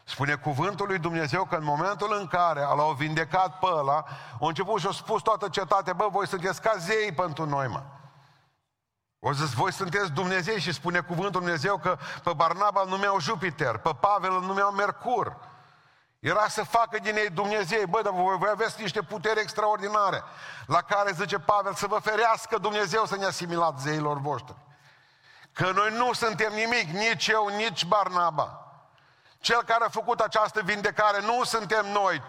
Spune 0.04 0.36
cuvântul 0.36 0.88
lui 0.88 1.00
Dumnezeu 1.00 1.44
că 1.44 1.56
în 1.56 1.64
momentul 1.64 2.18
în 2.20 2.28
care 2.28 2.60
l-au 2.60 2.94
vindecat 2.94 3.60
pe 3.60 3.66
ăla, 3.66 4.06
au 4.40 4.48
început 4.48 4.80
și 4.80 4.86
au 4.86 4.92
spus 4.92 5.22
toată 5.22 5.48
cetatea, 5.50 5.94
bă, 5.94 6.08
voi 6.12 6.28
sunteți 6.28 6.62
ca 6.62 6.76
zei 6.78 7.12
pentru 7.12 7.46
noi, 7.46 7.68
mă. 7.68 7.84
O 9.28 9.34
zis, 9.34 9.54
voi 9.54 9.74
sunteți 9.74 10.12
Dumnezei 10.12 10.60
și 10.60 10.72
spune 10.72 11.00
cuvântul 11.00 11.32
Dumnezeu 11.42 11.78
că 11.78 11.98
pe 12.24 12.34
Barnaba 12.36 12.82
îl 12.82 12.90
numeau 12.90 13.20
Jupiter, 13.20 13.78
pe 13.78 13.90
Pavel 14.00 14.32
îl 14.32 14.42
numeau 14.42 14.72
Mercur. 14.72 15.36
Era 16.20 16.48
să 16.48 16.64
facă 16.64 16.98
din 17.02 17.16
ei 17.16 17.30
Dumnezei. 17.30 17.86
Bă, 17.86 18.02
dar 18.02 18.14
voi, 18.14 18.38
voi 18.38 18.50
aveți 18.52 18.82
niște 18.82 19.02
puteri 19.02 19.40
extraordinare. 19.40 20.24
La 20.66 20.82
care 20.82 21.12
zice 21.12 21.40
Pavel 21.40 21.74
să 21.74 21.88
vă 21.88 22.00
ferească 22.00 22.58
Dumnezeu 22.58 23.06
să 23.06 23.16
ne 23.16 23.26
asimilați 23.26 23.82
zeilor 23.82 24.18
voștri. 24.20 24.56
Că 25.54 25.72
noi 25.76 25.94
nu 25.98 26.14
suntem 26.14 26.54
nimic, 26.54 26.90
nici 26.90 27.28
eu, 27.28 27.48
nici 27.48 27.86
Barnaba. 27.86 28.66
Cel 29.40 29.64
care 29.64 29.84
a 29.84 29.90
făcut 29.90 30.20
această 30.20 30.62
vindecare 30.62 31.22
nu 31.22 31.44
suntem 31.44 31.92
noi. 31.92 32.22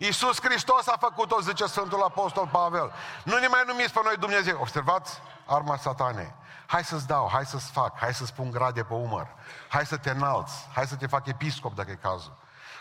Iisus 0.00 0.40
Hristos 0.40 0.86
a 0.86 0.96
făcut-o, 1.00 1.40
zice 1.40 1.66
Sfântul 1.66 2.02
Apostol 2.02 2.46
Pavel. 2.46 2.92
Nu 3.24 3.38
ne 3.38 3.46
mai 3.46 3.62
numiți 3.66 3.92
pe 3.92 4.00
noi 4.04 4.16
Dumnezeu. 4.16 4.60
Observați 4.60 5.20
arma 5.46 5.76
satanei. 5.76 6.34
Hai 6.66 6.84
să-ți 6.84 7.06
dau, 7.06 7.28
hai 7.32 7.46
să-ți 7.46 7.70
fac, 7.70 7.98
hai 7.98 8.14
să-ți 8.14 8.34
pun 8.34 8.50
grade 8.50 8.82
pe 8.82 8.94
umăr, 8.94 9.26
hai 9.68 9.86
să 9.86 9.96
te 9.96 10.10
înalți, 10.10 10.68
hai 10.74 10.86
să 10.86 10.94
te 10.94 11.06
fac 11.06 11.26
episcop 11.26 11.74
dacă 11.74 11.90
e 11.90 11.94
cazul. 11.94 12.36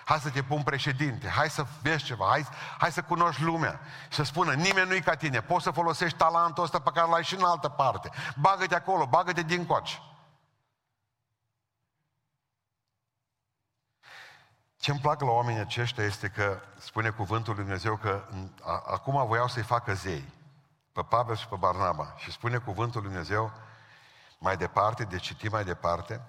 Hai 0.06 0.20
să 0.20 0.30
te 0.30 0.44
pun 0.44 0.64
președinte, 0.64 1.30
hai 1.30 1.50
să 1.50 1.66
vezi 1.82 2.04
ceva, 2.04 2.26
hai, 2.30 2.48
hai 2.78 2.92
să 2.92 3.02
cunoști 3.02 3.44
lumea. 3.44 3.80
Și 4.10 4.16
să 4.16 4.24
spună, 4.24 4.54
nimeni 4.54 4.88
nu-i 4.88 5.02
ca 5.02 5.16
tine, 5.16 5.42
poți 5.42 5.64
să 5.64 5.72
folosești 5.72 6.18
talentul 6.18 6.64
ăsta 6.64 6.80
pe 6.80 6.92
care 6.94 7.08
l-ai 7.10 7.24
și 7.24 7.36
în 7.36 7.44
altă 7.44 7.70
parte. 7.70 8.10
Bagă-te 8.36 8.76
acolo, 8.76 9.06
bagă-te 9.06 9.42
din 9.42 9.66
coace. 9.66 10.02
Ce 14.80 14.92
îmi 14.92 15.00
plac 15.00 15.22
la 15.22 15.30
oamenii 15.30 15.62
aceștia 15.62 16.04
este 16.04 16.28
că 16.28 16.60
spune 16.78 17.10
cuvântul 17.10 17.54
lui 17.54 17.64
Dumnezeu 17.64 17.96
că 17.96 18.24
a, 18.64 18.84
acum 18.86 19.28
voiau 19.28 19.48
să-i 19.48 19.64
facă 19.64 19.94
zei, 19.94 20.34
pe 20.92 21.02
Pavel 21.02 21.36
și 21.36 21.48
pe 21.48 21.56
Barnaba. 21.56 22.14
Și 22.18 22.32
spune 22.32 22.58
cuvântul 22.58 23.02
lui 23.02 23.10
Dumnezeu 23.10 23.52
mai 24.38 24.58
departe, 24.58 25.04
de 25.04 25.18
citim 25.18 25.52
mai 25.52 25.64
departe, 25.64 26.22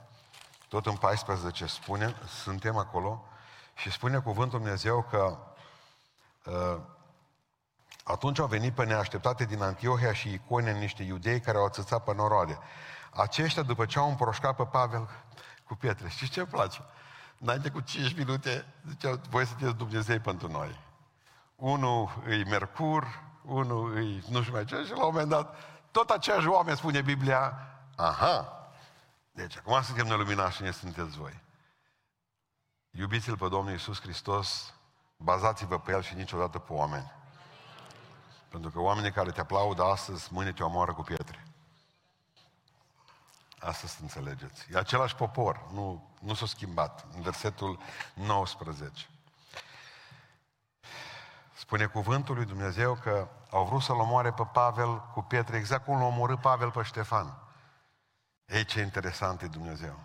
tot 0.68 0.86
în 0.86 0.96
14 0.96 1.66
spune, 1.66 2.14
suntem 2.42 2.76
acolo, 2.76 3.24
și 3.74 3.90
spune 3.90 4.18
cuvântul 4.18 4.58
Dumnezeu 4.58 5.06
că 5.10 5.38
uh, 6.44 6.80
atunci 8.02 8.38
au 8.38 8.46
venit 8.46 8.74
pe 8.74 8.84
neașteptate 8.84 9.44
din 9.44 9.62
Antiohia 9.62 10.12
și 10.12 10.32
Iconia 10.32 10.72
niște 10.72 11.02
iudei 11.02 11.40
care 11.40 11.58
au 11.58 11.64
atâțat 11.64 12.04
pe 12.04 12.14
noroade. 12.14 12.58
Aceștia, 13.14 13.62
după 13.62 13.86
ce 13.86 13.98
au 13.98 14.08
împroșcat 14.08 14.56
pe 14.56 14.64
Pavel 14.64 15.08
cu 15.64 15.74
pietre, 15.74 16.08
știți 16.08 16.30
ce 16.30 16.40
îmi 16.40 16.48
place? 16.48 16.80
Înainte 17.38 17.70
cu 17.70 17.80
5 17.80 18.16
minute, 18.16 18.66
ziceau, 18.88 19.20
voi 19.30 19.46
sunteți 19.46 19.74
Dumnezei 19.74 20.18
pentru 20.18 20.50
noi. 20.50 20.80
Unul 21.56 22.22
îi 22.24 22.44
Mercur, 22.44 23.22
unul 23.42 23.94
îi 23.94 24.24
nu 24.28 24.40
știu 24.40 24.52
mai 24.52 24.64
ce, 24.64 24.84
și 24.84 24.90
la 24.90 25.04
un 25.04 25.10
moment 25.12 25.28
dat, 25.28 25.56
tot 25.90 26.10
aceiași 26.10 26.46
oameni, 26.46 26.76
spune 26.76 27.00
Biblia, 27.00 27.58
aha, 27.96 28.52
deci 29.32 29.56
acum 29.56 29.82
suntem 29.82 30.06
noi 30.06 30.16
luminați 30.16 30.56
și 30.56 30.62
ne 30.62 30.70
sunteți 30.70 31.16
voi. 31.16 31.40
Iubiți-L 32.90 33.36
pe 33.36 33.48
Domnul 33.48 33.72
Iisus 33.72 34.00
Hristos, 34.00 34.74
bazați-vă 35.16 35.78
pe 35.78 35.92
El 35.92 36.02
și 36.02 36.14
niciodată 36.14 36.58
pe 36.58 36.72
oameni. 36.72 37.12
Pentru 38.48 38.70
că 38.70 38.80
oamenii 38.80 39.12
care 39.12 39.30
te 39.30 39.40
aplaudă 39.40 39.82
astăzi, 39.82 40.32
mâine 40.32 40.52
te 40.52 40.62
omoară 40.62 40.92
cu 40.92 41.02
pietre. 41.02 41.47
Asta 43.60 43.86
să 43.86 43.98
înțelegeți. 44.00 44.66
E 44.72 44.78
același 44.78 45.14
popor, 45.14 45.66
nu, 45.72 46.10
nu 46.20 46.34
s-a 46.34 46.46
schimbat. 46.46 47.06
În 47.14 47.22
versetul 47.22 47.78
19. 48.14 49.06
Spune 51.54 51.86
cuvântul 51.86 52.34
lui 52.34 52.44
Dumnezeu 52.44 52.94
că 52.94 53.28
au 53.50 53.64
vrut 53.64 53.82
să-l 53.82 53.98
omoare 53.98 54.32
pe 54.32 54.42
Pavel 54.52 55.00
cu 55.00 55.22
pietre, 55.22 55.56
exact 55.56 55.84
cum 55.84 55.98
l-a 55.98 56.04
omorât 56.04 56.40
Pavel 56.40 56.70
pe 56.70 56.82
Ștefan. 56.82 57.38
Ei, 58.46 58.64
ce 58.64 58.80
interesant 58.80 59.42
e 59.42 59.46
Dumnezeu. 59.46 59.98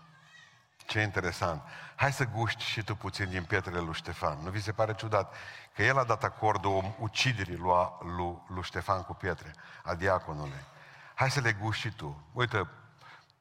Ce 0.86 1.00
interesant. 1.02 1.62
Hai 1.96 2.14
să 2.14 2.26
guști 2.26 2.64
și 2.64 2.84
tu 2.84 2.96
puțin 2.96 3.30
din 3.30 3.44
pietrele 3.44 3.80
lui 3.80 3.94
Ștefan. 3.94 4.40
Nu 4.44 4.50
vi 4.50 4.62
se 4.62 4.72
pare 4.72 4.94
ciudat 4.94 5.36
că 5.76 5.84
el 5.84 5.98
a 5.98 6.04
dat 6.04 6.24
acordul 6.24 6.96
uciderii 7.00 7.58
lui, 7.58 7.90
lui, 8.00 8.42
lui 8.48 8.64
Ștefan 8.64 9.04
cu 9.04 9.14
pietre, 9.14 9.56
a 9.84 9.96
diaconului. 9.96 10.66
Hai 11.16 11.32
să 11.32 11.40
le 11.40 11.54
guști 11.54 11.82
și 11.82 11.96
tu. 11.96 12.24
Uite, 12.32 12.68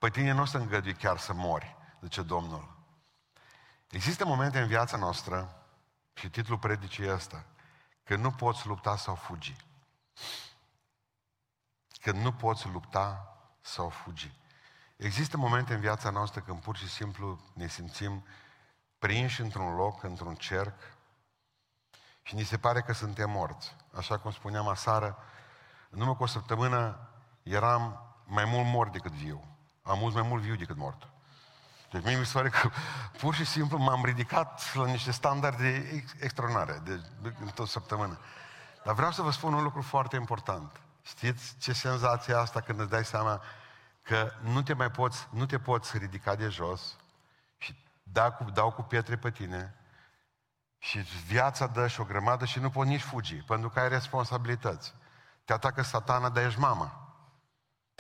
pe 0.03 0.11
tine 0.11 0.33
nu 0.33 0.43
o 0.43 0.45
să 0.45 0.59
îngădui 0.59 0.95
chiar 0.95 1.19
să 1.19 1.33
mori, 1.33 1.77
zice 2.01 2.23
Domnul. 2.23 2.77
Există 3.91 4.25
momente 4.25 4.61
în 4.61 4.67
viața 4.67 4.97
noastră, 4.97 5.63
și 6.15 6.31
titlul 6.31 6.59
predicii 6.59 7.11
ăsta, 7.11 7.45
că 8.05 8.17
nu 8.17 8.31
poți 8.31 8.67
lupta 8.67 8.97
sau 8.97 9.15
fugi. 9.15 9.57
Că 12.01 12.13
nu 12.13 12.33
poți 12.33 12.69
lupta 12.69 13.37
sau 13.61 13.89
fugi. 13.89 14.33
Există 14.97 15.37
momente 15.37 15.75
în 15.75 15.81
viața 15.81 16.11
noastră 16.11 16.41
când 16.41 16.61
pur 16.61 16.77
și 16.77 16.89
simplu 16.89 17.41
ne 17.55 17.67
simțim 17.67 18.27
prinși 18.99 19.41
într-un 19.41 19.75
loc, 19.75 20.03
într-un 20.03 20.35
cerc 20.35 20.81
și 22.23 22.35
ni 22.35 22.45
se 22.45 22.59
pare 22.59 22.83
că 22.83 22.93
suntem 22.93 23.31
morți. 23.31 23.77
Așa 23.95 24.19
cum 24.19 24.31
spuneam 24.31 24.69
aseară, 24.69 25.19
în 25.91 26.01
urmă 26.01 26.17
cu 26.17 26.23
o 26.23 26.27
săptămână 26.27 27.09
eram 27.43 28.15
mai 28.27 28.45
mult 28.45 28.67
mort 28.67 28.93
decât 28.93 29.13
viu. 29.13 29.52
Am 29.83 29.99
mult 29.99 30.15
mai 30.15 30.23
mult 30.23 30.43
viu 30.43 30.55
decât 30.55 30.77
mort. 30.77 31.09
Deci 31.91 32.05
mie 32.05 32.17
mi 32.17 32.27
se 32.27 32.33
pare 32.33 32.49
că 32.49 32.71
pur 33.21 33.35
și 33.35 33.45
simplu 33.45 33.79
m-am 33.79 34.05
ridicat 34.05 34.75
la 34.75 34.87
niște 34.87 35.11
standarde 35.11 36.03
extraordinare 36.21 36.81
de, 36.85 36.95
de, 37.23 37.35
de 37.45 37.51
tot 37.55 37.69
săptămână. 37.69 38.19
Dar 38.85 38.95
vreau 38.95 39.11
să 39.11 39.23
vă 39.23 39.31
spun 39.31 39.53
un 39.53 39.63
lucru 39.63 39.83
foarte 39.83 40.17
important. 40.17 40.81
Știți 41.03 41.57
ce 41.59 41.73
senzație 41.73 42.35
asta 42.35 42.61
când 42.61 42.81
îți 42.81 42.91
dai 42.91 43.05
seama 43.05 43.43
că 44.03 44.33
nu 44.41 44.63
te 44.63 44.73
mai 44.73 44.91
poți, 44.91 45.29
nu 45.31 45.47
te 45.47 45.59
poți 45.59 45.99
ridica 45.99 46.35
de 46.35 46.49
jos 46.49 46.97
și 47.59 47.85
dau 48.03 48.33
cu, 48.33 48.45
dau 48.45 48.71
cu 48.71 48.83
pietre 48.83 49.17
pe 49.17 49.31
tine 49.31 49.75
și 50.79 50.99
viața 51.27 51.67
dă 51.67 51.87
și 51.87 52.01
o 52.01 52.05
grămadă 52.05 52.45
și 52.45 52.59
nu 52.59 52.71
poți 52.71 52.89
nici 52.89 53.03
fugi, 53.03 53.35
pentru 53.35 53.69
că 53.69 53.81
ai 53.81 53.89
responsabilități. 53.89 54.95
Te 55.45 55.53
atacă 55.53 55.83
satana, 55.83 56.29
dar 56.29 56.45
ești 56.45 56.61
mama. 56.61 57.02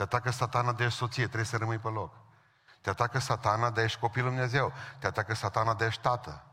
Te 0.02 0.16
atacă 0.16 0.30
satana, 0.30 0.73
de 0.73 0.85
ești 0.85 0.99
soție, 0.99 1.25
trebuie 1.25 1.44
să 1.44 1.56
rămâi 1.56 1.78
pe 1.78 1.88
loc. 1.88 2.14
Te 2.80 2.90
atacă 2.90 3.18
satana, 3.18 3.71
de 3.71 3.82
ești 3.82 3.99
copilul 3.99 4.28
Dumnezeu. 4.28 4.73
Te 4.99 5.06
atacă 5.06 5.35
satana, 5.35 5.75
de 5.75 5.85
ești 5.85 6.00
tată. 6.00 6.44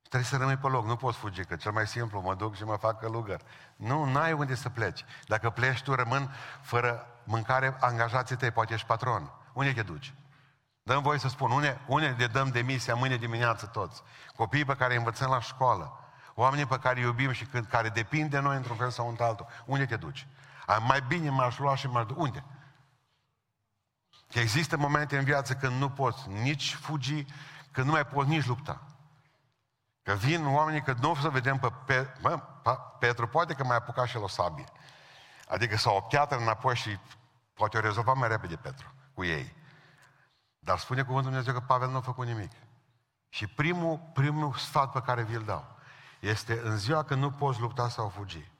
Trebuie 0.00 0.30
să 0.30 0.36
rămâi 0.36 0.56
pe 0.56 0.68
loc, 0.68 0.86
nu 0.86 0.96
poți 0.96 1.18
fugi, 1.18 1.44
că 1.44 1.56
cel 1.56 1.72
mai 1.72 1.86
simplu, 1.86 2.20
mă 2.20 2.34
duc 2.34 2.56
și 2.56 2.64
mă 2.64 2.76
fac 2.76 3.00
călugăr. 3.00 3.40
Nu, 3.76 4.04
n-ai 4.04 4.32
unde 4.32 4.54
să 4.54 4.68
pleci. 4.68 5.04
Dacă 5.24 5.50
pleci, 5.50 5.82
tu 5.82 5.94
rămân 5.94 6.34
fără 6.62 7.06
mâncare, 7.24 7.76
angajații 7.80 8.36
tăi, 8.36 8.50
poate 8.50 8.74
ești 8.74 8.86
patron. 8.86 9.30
Unde 9.52 9.72
te 9.72 9.82
duci? 9.82 10.14
Dăm 10.82 11.02
voie 11.02 11.18
să 11.18 11.28
spun, 11.28 11.50
unde, 11.50 11.80
unde 11.86 12.14
le 12.18 12.26
dăm 12.26 12.48
demisia 12.48 12.94
mâine 12.94 13.16
dimineață 13.16 13.66
toți? 13.66 14.02
Copiii 14.36 14.64
pe 14.64 14.76
care 14.76 14.92
îi 14.92 14.98
învățăm 14.98 15.30
la 15.30 15.40
școală, 15.40 15.98
oamenii 16.34 16.66
pe 16.66 16.78
care 16.78 16.98
îi 16.98 17.04
iubim 17.04 17.32
și 17.32 17.44
când, 17.44 17.66
care 17.66 17.88
depind 17.88 18.30
de 18.30 18.38
noi 18.38 18.56
într-un 18.56 18.76
fel 18.76 18.90
sau 18.90 19.08
într-altul. 19.08 19.46
Unde 19.64 19.86
te 19.86 19.96
duci? 19.96 20.26
Mai 20.86 21.00
bine 21.08 21.30
m-aș 21.30 21.58
lua 21.58 21.74
și 21.74 21.86
m-aș 21.86 22.06
duce. 22.06 22.20
Unde? 22.20 22.44
Că 24.32 24.38
există 24.38 24.76
momente 24.76 25.18
în 25.18 25.24
viață 25.24 25.54
când 25.54 25.80
nu 25.80 25.90
poți 25.90 26.28
nici 26.28 26.74
fugi, 26.74 27.24
când 27.70 27.86
nu 27.86 27.92
mai 27.92 28.06
poți 28.06 28.28
nici 28.28 28.46
lupta. 28.46 28.82
Că 30.02 30.12
vin 30.12 30.46
oamenii 30.46 30.82
că 30.82 30.94
nu 31.00 31.10
o 31.10 31.14
să 31.14 31.28
vedem 31.28 31.58
pe, 31.58 31.72
pe 31.86 32.14
bă, 32.20 32.40
Petru, 32.98 33.28
poate 33.28 33.54
că 33.54 33.64
mai 33.64 33.76
apuca 33.76 34.06
și 34.06 34.16
el 34.16 34.22
o 34.22 34.28
sabie. 34.28 34.64
Adică 35.48 35.76
s-au 35.76 35.96
o 35.96 36.00
piatră 36.00 36.38
înapoi 36.38 36.76
și 36.76 36.98
poate 37.54 37.76
o 37.76 37.80
rezolva 37.80 38.12
mai 38.12 38.28
repede 38.28 38.56
Petru 38.56 38.92
cu 39.14 39.24
ei. 39.24 39.54
Dar 40.58 40.78
spune 40.78 41.02
cuvântul 41.02 41.30
Dumnezeu 41.30 41.54
că 41.54 41.60
Pavel 41.60 41.88
nu 41.88 41.96
a 41.96 42.00
făcut 42.00 42.26
nimic. 42.26 42.52
Și 43.28 43.46
primul, 43.46 44.10
primul 44.12 44.54
sfat 44.54 44.92
pe 44.92 45.00
care 45.00 45.22
vi-l 45.22 45.44
dau 45.44 45.76
este 46.20 46.60
în 46.62 46.76
ziua 46.76 47.04
când 47.04 47.20
nu 47.20 47.30
poți 47.30 47.60
lupta 47.60 47.88
sau 47.88 48.08
fugi. 48.08 48.50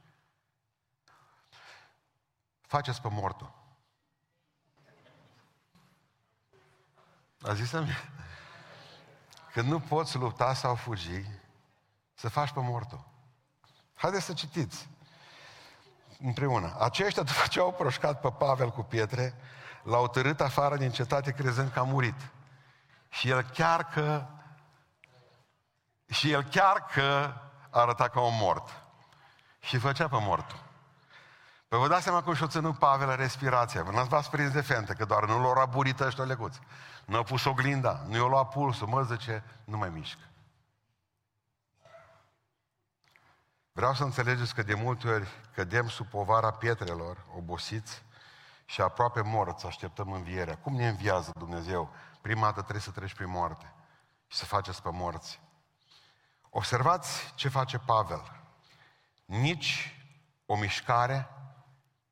Faceți 2.60 3.00
pe 3.00 3.08
mortul. 3.10 3.55
A 7.46 7.54
zis 7.54 7.68
să 7.68 7.84
Când 9.52 9.68
nu 9.68 9.80
poți 9.80 10.16
lupta 10.16 10.54
sau 10.54 10.74
fugi, 10.74 11.24
să 12.14 12.28
faci 12.28 12.52
pe 12.52 12.60
mortul. 12.60 13.04
Haideți 13.94 14.24
să 14.24 14.32
citiți 14.32 14.88
împreună. 16.18 16.76
Aceștia, 16.78 17.22
după 17.22 17.46
ce 17.48 17.60
au 17.60 17.72
proșcat 17.72 18.20
pe 18.20 18.30
Pavel 18.30 18.70
cu 18.70 18.82
pietre, 18.82 19.34
l-au 19.82 20.08
târât 20.08 20.40
afară 20.40 20.76
din 20.76 20.90
cetate 20.90 21.32
crezând 21.32 21.70
că 21.70 21.78
a 21.78 21.82
murit. 21.82 22.30
Și 23.08 23.28
el 23.28 23.42
chiar 23.42 23.84
că 23.84 24.26
și 26.08 26.30
el 26.30 26.42
chiar 26.42 26.84
că 26.84 27.34
arăta 27.70 28.08
ca 28.08 28.20
un 28.20 28.36
mort. 28.40 28.82
Și 29.60 29.78
făcea 29.78 30.08
pe 30.08 30.16
mortul. 30.20 30.65
Păi 31.68 31.78
vă 31.78 31.88
dați 31.88 32.02
seama 32.02 32.22
cum 32.22 32.34
și-o 32.34 32.46
ținut 32.46 32.78
Pavel 32.78 33.16
respirația. 33.16 33.82
Vă 33.82 33.90
n-ați 33.90 34.08
v-ați 34.08 34.30
prins 34.30 34.52
de 34.52 34.60
fente, 34.60 34.94
că 34.94 35.04
doar 35.04 35.26
nu 35.26 35.40
l-au 35.40 35.52
raburit 35.52 36.00
ăștia 36.00 36.24
leguți. 36.24 36.60
Nu 37.06 37.16
a 37.16 37.22
pus 37.22 37.44
oglinda, 37.44 38.04
nu 38.06 38.16
i-a 38.16 38.26
luat 38.26 38.48
pulsul, 38.48 38.86
mă 38.86 39.02
zice, 39.02 39.44
nu 39.64 39.76
mai 39.76 39.88
mișcă. 39.88 40.20
Vreau 43.72 43.94
să 43.94 44.02
înțelegeți 44.02 44.54
că 44.54 44.62
de 44.62 44.74
multe 44.74 45.08
ori 45.08 45.28
cădem 45.54 45.88
sub 45.88 46.06
povara 46.06 46.50
pietrelor, 46.50 47.24
obosiți 47.36 48.02
și 48.64 48.80
aproape 48.80 49.20
morți, 49.20 49.66
așteptăm 49.66 50.12
învierea. 50.12 50.56
Cum 50.56 50.74
ne 50.74 50.88
înviază 50.88 51.30
Dumnezeu? 51.38 51.90
Prima 52.20 52.44
dată 52.44 52.60
trebuie 52.60 52.80
să 52.80 52.90
treci 52.90 53.14
prin 53.14 53.30
moarte 53.30 53.72
și 54.26 54.38
să 54.38 54.44
faceți 54.44 54.82
pe 54.82 54.88
morți. 54.92 55.40
Observați 56.50 57.32
ce 57.34 57.48
face 57.48 57.78
Pavel. 57.78 58.22
Nici 59.24 60.00
o 60.46 60.56
mișcare, 60.56 61.28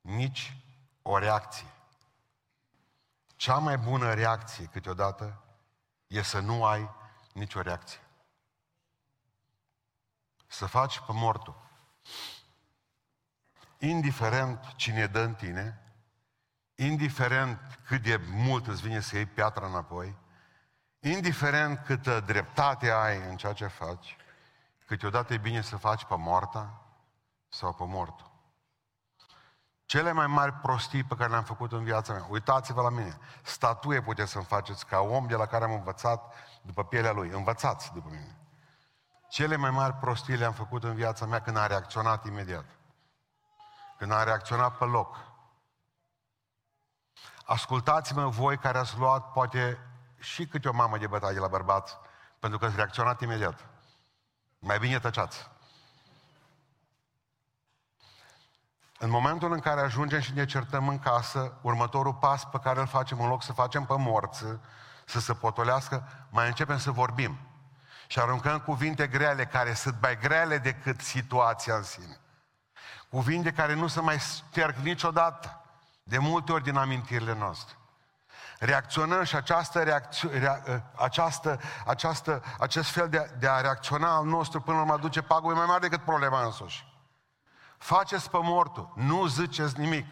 nici 0.05 0.57
o 1.01 1.17
reacție. 1.17 1.67
Cea 3.35 3.57
mai 3.57 3.77
bună 3.77 4.13
reacție 4.13 4.65
câteodată 4.65 5.43
e 6.07 6.21
să 6.21 6.39
nu 6.39 6.65
ai 6.65 6.89
nicio 7.33 7.61
reacție. 7.61 7.99
să 10.47 10.65
faci 10.65 10.99
pe 10.99 11.11
mortul. 11.11 11.55
Indiferent 13.77 14.73
cine 14.75 15.07
dă 15.07 15.19
în 15.19 15.33
tine, 15.33 15.81
indiferent 16.75 17.79
cât 17.85 18.01
de 18.01 18.15
mult 18.15 18.67
îți 18.67 18.81
vine 18.81 18.99
să 18.99 19.15
iei 19.15 19.25
piatra 19.25 19.67
înapoi, 19.67 20.17
indiferent 20.99 21.85
câtă 21.85 22.19
dreptate 22.19 22.91
ai 22.91 23.17
în 23.17 23.37
ceea 23.37 23.53
ce 23.53 23.67
faci, 23.67 24.17
câteodată 24.85 25.33
e 25.33 25.37
bine 25.37 25.61
să 25.61 25.77
faci 25.77 26.05
pe 26.05 26.15
moarta 26.15 26.81
sau 27.49 27.73
pe 27.73 27.83
mortul. 27.85 28.34
Cele 29.85 30.11
mai 30.11 30.27
mari 30.27 30.53
prostii 30.53 31.03
pe 31.03 31.15
care 31.15 31.29
le-am 31.29 31.43
făcut 31.43 31.71
în 31.71 31.83
viața 31.83 32.13
mea, 32.13 32.25
uitați-vă 32.29 32.81
la 32.81 32.89
mine, 32.89 33.17
statuie 33.43 34.01
puteți 34.01 34.31
să-mi 34.31 34.45
faceți 34.45 34.85
ca 34.85 34.99
om 34.99 35.27
de 35.27 35.35
la 35.35 35.45
care 35.45 35.63
am 35.63 35.71
învățat 35.71 36.33
după 36.61 36.83
pielea 36.83 37.11
lui, 37.11 37.29
învățați 37.29 37.93
după 37.93 38.09
mine. 38.11 38.37
Cele 39.29 39.55
mai 39.55 39.71
mari 39.71 39.93
prostii 39.93 40.35
le-am 40.35 40.53
făcut 40.53 40.83
în 40.83 40.93
viața 40.95 41.25
mea 41.25 41.41
când 41.41 41.57
a 41.57 41.67
reacționat 41.67 42.25
imediat. 42.25 42.65
Când 43.97 44.11
a 44.11 44.23
reacționat 44.23 44.77
pe 44.77 44.85
loc. 44.85 45.17
Ascultați-mă 47.45 48.27
voi 48.27 48.57
care 48.57 48.77
ați 48.77 48.97
luat 48.97 49.31
poate 49.31 49.77
și 50.19 50.47
câte 50.47 50.67
o 50.67 50.73
mamă 50.73 50.97
de 50.97 51.07
bătaie 51.07 51.39
la 51.39 51.47
bărbați, 51.47 51.97
pentru 52.39 52.59
că 52.59 52.65
ați 52.65 52.75
reacționat 52.75 53.21
imediat. 53.21 53.65
Mai 54.59 54.79
bine 54.79 54.99
tăceați. 54.99 55.49
În 59.05 59.11
momentul 59.11 59.51
în 59.51 59.59
care 59.59 59.81
ajungem 59.81 60.19
și 60.19 60.33
ne 60.33 60.45
certăm 60.45 60.87
în 60.87 60.99
casă, 60.99 61.57
următorul 61.61 62.13
pas 62.13 62.45
pe 62.45 62.59
care 62.63 62.79
îl 62.79 62.87
facem, 62.87 63.21
în 63.21 63.27
loc 63.27 63.43
să 63.43 63.53
facem 63.53 63.85
pe 63.85 63.93
morță, 63.97 64.59
să 65.05 65.19
se 65.19 65.33
potolească, 65.33 66.07
mai 66.29 66.47
începem 66.47 66.77
să 66.77 66.91
vorbim. 66.91 67.37
Și 68.07 68.19
aruncăm 68.19 68.59
cuvinte 68.59 69.07
grele, 69.07 69.45
care 69.45 69.73
sunt 69.73 69.95
mai 70.01 70.17
grele 70.19 70.57
decât 70.57 71.01
situația 71.01 71.75
în 71.75 71.83
sine. 71.83 72.19
Cuvinte 73.09 73.51
care 73.51 73.73
nu 73.73 73.87
se 73.87 74.01
mai 74.01 74.19
sterg 74.19 74.75
niciodată, 74.75 75.61
de 76.03 76.17
multe 76.17 76.51
ori 76.51 76.63
din 76.63 76.77
amintirile 76.77 77.35
noastre. 77.35 77.75
Reacționăm 78.59 79.23
și 79.23 79.35
această, 79.35 79.83
reacțio- 79.83 80.39
rea- 80.39 80.91
această, 80.95 81.59
această, 81.85 82.43
acest 82.59 82.89
fel 82.89 83.09
de, 83.09 83.31
de 83.39 83.47
a 83.47 83.61
reacționa 83.61 84.15
al 84.15 84.25
nostru 84.25 84.61
până 84.61 84.75
la 84.75 84.81
urmă 84.81 84.93
aduce 84.93 85.21
pagube 85.21 85.53
mai 85.53 85.65
mari 85.65 85.81
decât 85.81 86.01
problema 86.01 86.43
însuși. 86.43 86.94
Faceți 87.85 88.29
pe 88.29 88.37
mortul, 88.41 88.93
nu 88.95 89.25
ziceți 89.25 89.79
nimic. 89.79 90.05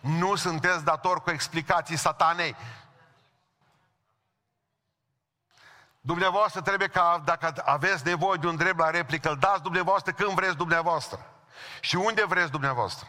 Nu 0.00 0.34
sunteți 0.34 0.84
dator 0.84 1.22
cu 1.22 1.30
explicații 1.30 1.96
satanei. 1.96 2.56
Dumneavoastră 6.00 6.60
trebuie 6.60 6.88
ca, 6.88 7.22
dacă 7.24 7.62
aveți 7.64 8.06
nevoie 8.06 8.38
de 8.40 8.46
un 8.46 8.56
drept 8.56 8.78
la 8.78 8.90
replică, 8.90 9.28
îl 9.28 9.36
dați 9.36 9.62
dumneavoastră 9.62 10.12
când 10.12 10.30
vreți 10.30 10.56
dumneavoastră. 10.56 11.30
Și 11.80 11.96
unde 11.96 12.24
vreți 12.24 12.50
dumneavoastră. 12.50 13.08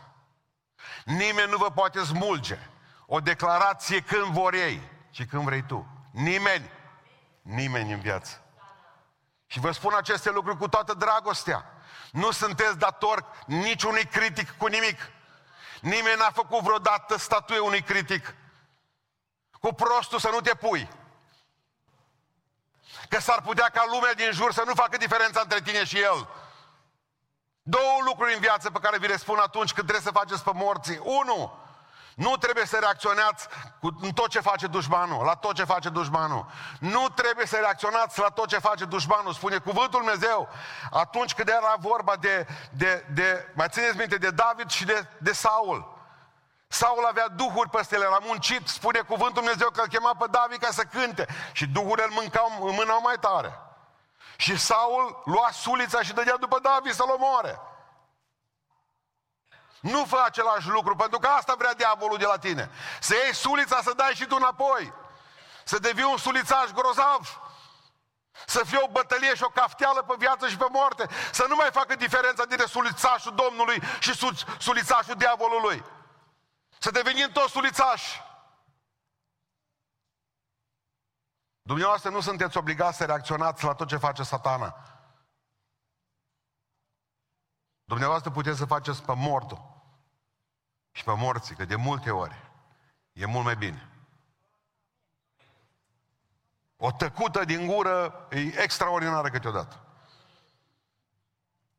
Nimeni 1.05 1.51
nu 1.51 1.57
vă 1.57 1.71
poate 1.71 2.03
smulge 2.03 2.59
o 3.05 3.19
declarație 3.19 4.01
când 4.01 4.25
vor 4.25 4.53
ei, 4.53 4.81
ci 5.09 5.25
când 5.25 5.43
vrei 5.43 5.63
tu. 5.63 5.87
Nimeni. 6.11 6.69
Nimeni 7.41 7.93
în 7.93 7.99
viață. 7.99 8.41
Și 9.45 9.59
vă 9.59 9.71
spun 9.71 9.93
aceste 9.93 10.31
lucruri 10.31 10.57
cu 10.57 10.67
toată 10.67 10.93
dragostea. 10.93 11.71
Nu 12.11 12.31
sunteți 12.31 12.77
dator 12.77 13.25
niciunui 13.45 14.05
critic 14.05 14.57
cu 14.57 14.67
nimic. 14.67 14.99
Nimeni 15.81 16.17
n-a 16.17 16.31
făcut 16.31 16.61
vreodată 16.61 17.17
statuie 17.17 17.59
unui 17.59 17.81
critic. 17.81 18.35
Cu 19.59 19.73
prostul 19.73 20.19
să 20.19 20.29
nu 20.29 20.41
te 20.41 20.55
pui. 20.55 20.89
Că 23.09 23.19
s-ar 23.19 23.41
putea 23.41 23.69
ca 23.69 23.83
lumea 23.91 24.13
din 24.13 24.31
jur 24.31 24.53
să 24.53 24.63
nu 24.65 24.73
facă 24.73 24.97
diferența 24.97 25.41
între 25.41 25.61
tine 25.61 25.83
și 25.83 25.99
el. 25.99 26.27
Două 27.61 27.97
lucruri 28.05 28.33
în 28.33 28.39
viață 28.39 28.71
pe 28.71 28.79
care 28.79 28.97
vi 28.97 29.07
le 29.07 29.17
spun 29.17 29.37
atunci 29.37 29.73
când 29.73 29.87
trebuie 29.87 30.11
să 30.11 30.19
faceți 30.19 30.43
pe 30.43 30.51
morții. 30.53 30.99
Unu, 31.03 31.66
nu 32.17 32.37
trebuie 32.37 32.65
să 32.65 32.77
reacționați 32.79 33.47
cu 33.79 33.91
tot 34.13 34.27
ce 34.27 34.39
face 34.39 34.67
dușmanul, 34.67 35.25
la 35.25 35.35
tot 35.35 35.55
ce 35.55 35.63
face 35.63 35.89
dușmanul. 35.89 36.45
Nu 36.79 37.09
trebuie 37.09 37.45
să 37.45 37.55
reacționați 37.55 38.19
la 38.19 38.27
tot 38.27 38.47
ce 38.47 38.57
face 38.57 38.85
dușmanul, 38.85 39.33
spune 39.33 39.57
cuvântul 39.57 39.99
Dumnezeu. 39.99 40.49
Atunci 40.91 41.33
când 41.33 41.47
era 41.47 41.75
vorba 41.79 42.15
de, 42.15 42.47
de, 42.71 43.05
de 43.13 43.51
mai 43.53 43.67
țineți 43.69 43.97
minte, 43.97 44.17
de 44.17 44.29
David 44.29 44.69
și 44.69 44.85
de, 44.85 45.07
de 45.17 45.31
Saul. 45.31 45.95
Saul 46.67 47.05
avea 47.05 47.27
duhuri 47.27 47.69
peste 47.69 47.95
el, 47.95 48.01
l-a 48.01 48.19
muncit, 48.21 48.67
spune 48.67 48.99
cuvântul 48.99 49.41
Dumnezeu 49.43 49.69
că 49.69 49.81
îl 49.81 49.87
chema 49.87 50.15
pe 50.19 50.25
David 50.29 50.59
ca 50.59 50.71
să 50.71 50.83
cânte. 50.83 51.27
Și 51.51 51.65
duhurile 51.67 52.03
îl 52.03 52.11
mâncau, 52.11 52.49
mânau 52.59 53.01
mai 53.01 53.15
tare. 53.19 53.59
Și 54.35 54.57
Saul 54.57 55.21
lua 55.25 55.49
sulița 55.51 56.01
și 56.01 56.13
dădea 56.13 56.37
după 56.37 56.59
David 56.59 56.93
să-l 56.93 57.09
omoare. 57.09 57.59
Nu 59.79 60.05
fă 60.05 60.21
același 60.25 60.67
lucru, 60.67 60.95
pentru 60.95 61.19
că 61.19 61.27
asta 61.27 61.55
vrea 61.57 61.73
diavolul 61.73 62.17
de 62.17 62.25
la 62.25 62.37
tine. 62.37 62.71
Să 62.99 63.13
iei 63.15 63.33
sulița, 63.33 63.81
să 63.81 63.93
dai 63.95 64.13
și 64.13 64.25
tu 64.25 64.35
înapoi. 64.35 64.93
Să 65.63 65.79
devii 65.79 66.03
un 66.03 66.17
sulițaș 66.17 66.69
grozav. 66.69 67.41
Să 68.45 68.63
fie 68.65 68.77
o 68.81 68.87
bătălie 68.87 69.35
și 69.35 69.43
o 69.43 69.49
cafteală 69.49 70.01
pe 70.01 70.15
viață 70.17 70.47
și 70.47 70.57
pe 70.57 70.65
moarte. 70.71 71.07
Să 71.31 71.45
nu 71.47 71.55
mai 71.55 71.69
facă 71.71 71.95
diferența 71.95 72.45
dintre 72.45 72.65
sulițașul 72.65 73.35
Domnului 73.35 73.81
și 73.99 74.13
sulițașul 74.59 75.15
diavolului. 75.15 75.83
Să 76.77 76.91
devenim 76.91 77.29
toți 77.31 77.51
sulițași. 77.51 78.21
Dumneavoastră 81.61 82.09
nu 82.09 82.19
sunteți 82.19 82.57
obligați 82.57 82.97
să 82.97 83.05
reacționați 83.05 83.63
la 83.63 83.73
tot 83.73 83.87
ce 83.87 83.97
face 83.97 84.23
satana. 84.23 84.75
Dumneavoastră 87.87 88.31
puteți 88.31 88.57
să 88.57 88.65
faceți 88.65 89.03
pe 89.03 89.13
mortul 89.15 89.61
și 90.91 91.03
pe 91.03 91.13
morții, 91.15 91.55
că 91.55 91.65
de 91.65 91.75
multe 91.75 92.11
ori 92.11 92.35
e 93.13 93.25
mult 93.25 93.45
mai 93.45 93.55
bine. 93.55 93.89
O 96.77 96.91
tăcută 96.91 97.45
din 97.45 97.67
gură 97.67 98.27
e 98.29 98.61
extraordinară 98.61 99.29
câteodată. 99.29 99.79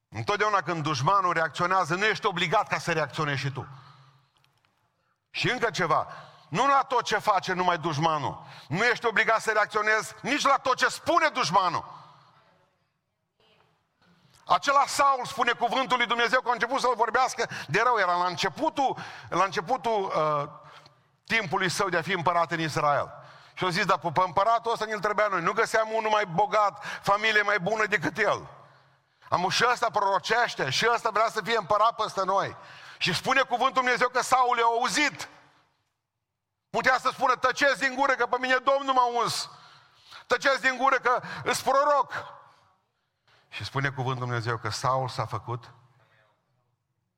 Întotdeauna 0.09 0.61
când 0.61 0.83
dușmanul 0.83 1.33
reacționează, 1.33 1.95
nu 1.95 2.05
ești 2.05 2.27
obligat 2.27 2.69
ca 2.69 2.79
să 2.79 2.93
reacționezi 2.93 3.41
și 3.41 3.51
tu. 3.51 3.67
Și 5.31 5.51
încă 5.51 5.71
ceva, 5.71 6.07
nu 6.49 6.67
la 6.67 6.83
tot 6.83 7.03
ce 7.03 7.19
face 7.19 7.53
numai 7.53 7.79
dușmanul. 7.79 8.43
Nu 8.69 8.85
ești 8.85 9.07
obligat 9.07 9.41
să 9.41 9.53
reacționezi 9.53 10.15
nici 10.23 10.43
la 10.43 10.57
tot 10.57 10.77
ce 10.77 10.89
spune 10.89 11.29
dușmanul. 11.29 11.97
Acela 14.49 14.85
Saul 14.87 15.25
spune 15.25 15.53
cuvântul 15.53 15.97
lui 15.97 16.07
Dumnezeu 16.07 16.41
că 16.41 16.49
a 16.49 16.53
început 16.53 16.81
să-l 16.81 16.95
vorbească 16.97 17.49
de 17.67 17.81
rău. 17.85 17.97
Era 17.99 18.17
la 18.17 18.27
începutul, 18.27 18.97
la 19.29 19.45
începutul 19.45 20.03
uh, 20.05 20.49
timpului 21.27 21.69
său 21.69 21.89
de 21.89 21.97
a 21.97 22.03
fi 22.03 22.13
împărat 22.13 22.51
în 22.53 22.61
Israel. 22.61 23.13
Și 23.55 23.65
au 23.65 23.71
zis, 23.71 23.85
dar 23.85 23.99
pe 23.99 24.11
împăratul 24.15 24.73
ăsta 24.73 24.85
ne-l 24.85 25.01
trebuia 25.01 25.27
noi. 25.27 25.41
Nu 25.41 25.53
găseam 25.53 25.89
unul 25.93 26.11
mai 26.11 26.27
bogat, 26.27 26.85
familie 27.03 27.43
mai 27.43 27.59
bună 27.59 27.87
decât 27.87 28.19
el. 28.19 28.47
Am 29.29 29.49
și 29.49 29.65
ăsta 29.73 29.91
prorocește, 29.91 30.71
și 30.71 30.89
ăsta 30.95 31.11
vrea 31.11 31.29
să 31.29 31.41
fie 31.45 31.57
împărat 31.57 31.95
peste 31.95 32.25
noi. 32.25 32.57
Și 32.99 33.15
spune 33.15 33.41
cuvântul 33.41 33.83
Dumnezeu 33.83 34.09
că 34.09 34.23
Saul 34.23 34.59
i-a 34.59 34.65
auzit. 34.65 35.29
Putea 36.71 36.99
să 36.99 37.11
spună, 37.13 37.35
tăceți 37.35 37.79
din 37.79 37.95
gură 37.95 38.13
că 38.13 38.27
pe 38.27 38.37
mine 38.41 38.57
Domnul 38.57 38.95
m-a 38.95 39.07
uns. 39.07 39.51
Tăceți 40.27 40.61
din 40.61 40.77
gură 40.77 40.97
că 40.97 41.21
îți 41.45 41.63
proroc. 41.63 42.37
Și 43.49 43.65
spune 43.65 43.89
cuvântul 43.89 44.27
Dumnezeu 44.27 44.57
că 44.57 44.71
Saul 44.71 45.09
s-a 45.09 45.27
făcut 45.27 45.73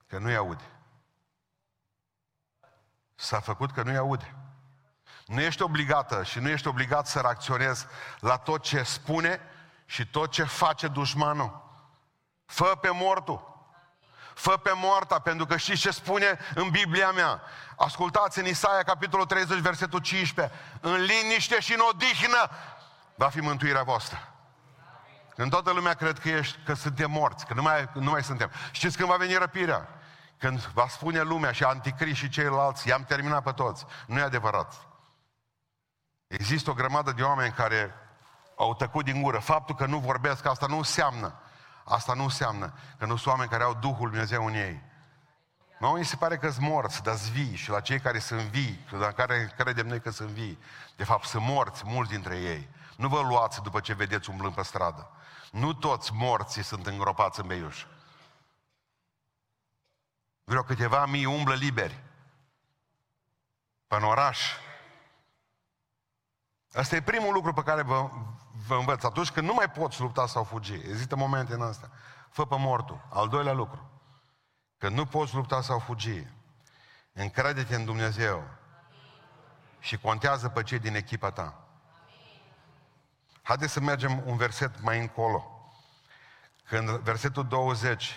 că 0.06 0.18
nu-i 0.18 0.36
aude. 0.36 0.70
S-a 3.14 3.40
făcut 3.40 3.72
că 3.72 3.82
nu-i 3.82 3.96
aude. 3.96 4.34
Nu 5.26 5.40
ești 5.40 5.62
obligată 5.62 6.22
și 6.22 6.38
nu 6.38 6.48
ești 6.48 6.66
obligat 6.66 7.06
să 7.06 7.20
reacționezi 7.20 7.86
la 8.18 8.36
tot 8.36 8.62
ce 8.62 8.82
spune 8.82 9.40
și 9.84 10.06
tot 10.06 10.30
ce 10.30 10.44
face 10.44 10.88
dușmanul. 10.88 11.68
Fă 12.46 12.78
pe 12.80 12.90
mortul. 12.92 13.48
Fă 14.34 14.56
pe 14.56 14.70
moarta, 14.74 15.18
pentru 15.18 15.46
că 15.46 15.56
știți 15.56 15.80
ce 15.80 15.90
spune 15.90 16.38
în 16.54 16.70
Biblia 16.70 17.10
mea. 17.10 17.42
Ascultați 17.76 18.38
în 18.38 18.46
Isaia, 18.46 18.82
capitolul 18.82 19.26
30, 19.26 19.58
versetul 19.58 20.00
15. 20.00 20.58
În 20.80 20.94
liniște 20.94 21.60
și 21.60 21.72
în 21.72 21.80
odihnă 21.90 22.50
va 23.14 23.28
fi 23.28 23.40
mântuirea 23.40 23.82
voastră. 23.82 24.29
Când 25.40 25.52
toată 25.52 25.70
lumea 25.70 25.94
cred 25.94 26.18
că, 26.18 26.28
ești, 26.28 26.58
că 26.64 26.74
suntem 26.74 27.10
morți, 27.10 27.46
că 27.46 27.54
nu 27.54 27.62
mai, 27.62 27.88
nu 27.92 28.10
mai 28.10 28.22
suntem. 28.22 28.50
Știți 28.70 28.96
când 28.96 29.08
va 29.08 29.16
veni 29.16 29.34
răpirea? 29.34 29.88
Când 30.38 30.58
va 30.58 30.86
spune 30.88 31.20
lumea 31.20 31.52
și 31.52 31.64
anticrist 31.64 32.16
și 32.16 32.28
ceilalți, 32.28 32.88
i-am 32.88 33.04
terminat 33.04 33.42
pe 33.42 33.50
toți. 33.50 33.86
Nu 34.06 34.18
e 34.18 34.22
adevărat. 34.22 34.74
Există 36.26 36.70
o 36.70 36.74
grămadă 36.74 37.12
de 37.12 37.22
oameni 37.22 37.52
care 37.52 37.94
au 38.56 38.74
tăcut 38.74 39.04
din 39.04 39.22
gură. 39.22 39.38
Faptul 39.38 39.74
că 39.74 39.86
nu 39.86 39.98
vorbesc, 39.98 40.46
asta 40.46 40.66
nu 40.66 40.76
înseamnă. 40.76 41.34
Asta 41.84 42.14
nu 42.14 42.22
înseamnă 42.22 42.72
că 42.98 43.06
nu 43.06 43.16
sunt 43.16 43.26
oameni 43.26 43.50
care 43.50 43.62
au 43.62 43.74
Duhul 43.74 44.08
Dumnezeu 44.08 44.46
în 44.46 44.54
ei. 44.54 44.82
Nu, 45.78 45.88
mi 45.88 46.04
se 46.04 46.16
pare 46.16 46.36
că 46.36 46.50
sunt 46.50 46.66
morți, 46.66 47.02
dar 47.02 47.14
vii 47.14 47.56
și 47.56 47.70
la 47.70 47.80
cei 47.80 48.00
care 48.00 48.18
sunt 48.18 48.40
vii, 48.40 48.86
la 48.90 49.12
care 49.12 49.54
credem 49.56 49.86
noi 49.86 50.00
că 50.00 50.10
sunt 50.10 50.28
vii, 50.28 50.58
de 50.96 51.04
fapt 51.04 51.24
sunt 51.24 51.44
morți, 51.44 51.82
mulți 51.86 52.10
dintre 52.10 52.36
ei. 52.36 52.68
Nu 52.96 53.08
vă 53.08 53.20
luați 53.20 53.62
după 53.62 53.80
ce 53.80 53.94
vedeți 53.94 54.30
umblând 54.30 54.54
pe 54.54 54.62
stradă. 54.62 55.10
Nu 55.50 55.72
toți 55.72 56.12
morții 56.14 56.62
sunt 56.62 56.86
îngropați 56.86 57.40
în 57.40 57.46
beiuș. 57.46 57.86
Vreau 60.44 60.62
câteva 60.62 61.06
mii 61.06 61.24
umblă 61.24 61.54
liberi. 61.54 62.04
Pe 63.86 63.96
în 63.96 64.02
oraș. 64.02 64.52
Asta 66.72 66.96
e 66.96 67.02
primul 67.02 67.32
lucru 67.32 67.52
pe 67.52 67.62
care 67.62 67.82
vă, 67.82 68.10
vă 68.66 68.74
învăț. 68.74 69.04
Atunci 69.04 69.30
când 69.30 69.46
nu 69.46 69.54
mai 69.54 69.70
poți 69.70 70.00
lupta 70.00 70.26
sau 70.26 70.44
fugi, 70.44 70.72
există 70.72 71.16
momente 71.16 71.54
în 71.54 71.62
astea. 71.62 71.90
Fă 72.30 72.46
pe 72.46 72.56
mortul. 72.58 73.06
Al 73.08 73.28
doilea 73.28 73.52
lucru. 73.52 73.90
Când 74.78 74.96
nu 74.96 75.06
poți 75.06 75.34
lupta 75.34 75.62
sau 75.62 75.78
fugi, 75.78 76.26
încrede-te 77.12 77.74
în 77.74 77.84
Dumnezeu 77.84 78.42
și 79.78 79.98
contează 79.98 80.48
pe 80.48 80.62
cei 80.62 80.78
din 80.78 80.94
echipa 80.94 81.30
ta. 81.30 81.69
Haideți 83.50 83.72
să 83.72 83.80
mergem 83.80 84.22
un 84.26 84.36
verset 84.36 84.80
mai 84.80 85.00
încolo. 85.00 85.70
Când 86.64 86.88
versetul 86.88 87.46
20, 87.46 88.14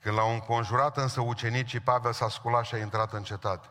când 0.00 0.16
l-au 0.16 0.32
înconjurat 0.32 0.96
însă 0.96 1.20
ucenicii, 1.20 1.80
Pavel 1.80 2.12
s-a 2.12 2.28
sculat 2.28 2.64
și 2.64 2.74
a 2.74 2.78
intrat 2.78 3.12
în 3.12 3.22
cetate. 3.22 3.68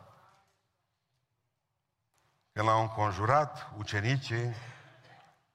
Când 2.52 2.66
l-au 2.66 2.80
înconjurat 2.80 3.70
ucenicii, 3.76 4.54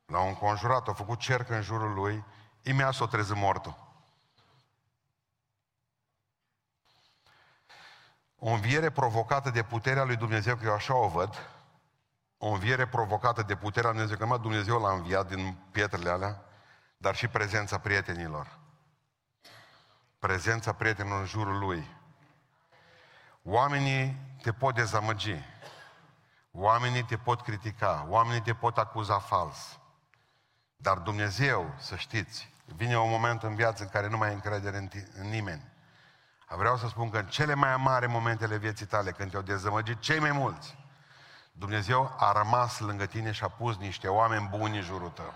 l-au 0.06 0.28
înconjurat, 0.28 0.88
au 0.88 0.94
făcut 0.94 1.20
cerc 1.20 1.50
în 1.50 1.62
jurul 1.62 1.94
lui, 1.94 2.26
imediat 2.62 2.94
s-o 2.94 3.08
trezit 3.08 3.36
mortul. 3.36 3.78
O 8.36 8.50
înviere 8.50 8.90
provocată 8.90 9.50
de 9.50 9.64
puterea 9.64 10.04
lui 10.04 10.16
Dumnezeu, 10.16 10.56
că 10.56 10.66
eu 10.66 10.74
așa 10.74 10.96
o 10.96 11.08
văd, 11.08 11.57
o 12.38 12.48
înviere 12.48 12.88
provocată 12.88 13.42
de 13.42 13.56
puterea 13.56 13.90
lui 13.90 14.00
Dumnezeu, 14.00 14.18
că 14.18 14.24
numai 14.24 14.40
Dumnezeu 14.40 14.82
l-a 14.82 14.92
înviat 14.92 15.28
din 15.28 15.58
pietrele 15.72 16.10
alea, 16.10 16.42
dar 16.98 17.16
și 17.16 17.28
prezența 17.28 17.78
prietenilor. 17.78 18.60
Prezența 20.20 20.74
prietenilor 20.74 21.20
în 21.20 21.26
jurul 21.26 21.60
lui. 21.60 21.96
Oamenii 23.44 24.18
te 24.42 24.52
pot 24.52 24.76
dezamăgi. 24.76 25.36
Oamenii 26.52 27.04
te 27.04 27.18
pot 27.18 27.42
critica. 27.42 28.06
Oamenii 28.10 28.42
te 28.42 28.54
pot 28.54 28.78
acuza 28.78 29.20
fals. 29.20 29.80
Dar 30.76 30.98
Dumnezeu, 30.98 31.74
să 31.78 31.96
știți, 31.96 32.54
vine 32.66 32.98
un 32.98 33.10
moment 33.10 33.44
în 33.44 33.56
viață 33.56 33.84
în 33.84 33.90
care 33.90 34.08
nu 34.08 34.18
mai 34.18 34.28
ai 34.28 34.34
încredere 34.34 34.78
în, 34.78 34.90
în 35.20 35.30
nimeni. 35.30 35.72
Vreau 36.50 36.78
să 36.78 36.88
spun 36.88 37.10
că 37.10 37.18
în 37.18 37.26
cele 37.26 37.54
mai 37.54 37.78
mari 37.78 38.08
momentele 38.08 38.58
vieții 38.58 38.86
tale, 38.86 39.12
când 39.12 39.32
te-au 39.32 39.42
dezamăgit 39.42 40.00
cei 40.00 40.20
mai 40.20 40.32
mulți, 40.32 40.78
Dumnezeu 41.58 42.16
a 42.18 42.32
rămas 42.32 42.80
lângă 42.80 43.06
tine 43.06 43.32
și 43.32 43.44
a 43.44 43.48
pus 43.48 43.78
niște 43.78 44.08
oameni 44.08 44.48
buni 44.48 44.78
în 44.78 44.84
jurul 44.84 45.10
tău. 45.10 45.34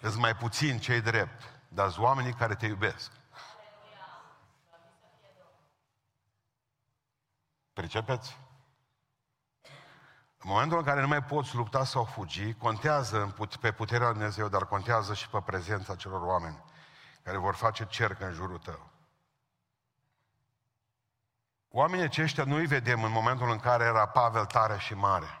Îți 0.00 0.18
mai 0.18 0.36
puțin 0.36 0.78
cei 0.78 1.00
drept, 1.00 1.60
dar 1.68 1.90
sunt 1.90 2.04
oamenii 2.04 2.32
care 2.32 2.54
te 2.54 2.66
iubesc. 2.66 3.10
Pricepeți? 7.72 8.38
În 10.38 10.50
momentul 10.50 10.78
în 10.78 10.84
care 10.84 11.00
nu 11.00 11.08
mai 11.08 11.22
poți 11.22 11.54
lupta 11.54 11.84
sau 11.84 12.04
fugi, 12.04 12.54
contează 12.54 13.34
pe 13.60 13.72
puterea 13.72 14.06
lui 14.06 14.14
Dumnezeu, 14.14 14.48
dar 14.48 14.66
contează 14.66 15.14
și 15.14 15.28
pe 15.28 15.40
prezența 15.40 15.96
celor 15.96 16.22
oameni 16.22 16.62
care 17.22 17.36
vor 17.36 17.54
face 17.54 17.86
cerc 17.86 18.20
în 18.20 18.32
jurul 18.32 18.58
tău. 18.58 18.91
Oamenii 21.74 22.04
aceștia 22.04 22.44
nu 22.44 22.54
îi 22.54 22.66
vedem 22.66 23.02
în 23.02 23.12
momentul 23.12 23.50
în 23.50 23.58
care 23.58 23.84
era 23.84 24.06
Pavel 24.06 24.44
tare 24.44 24.78
și 24.78 24.94
mare. 24.94 25.40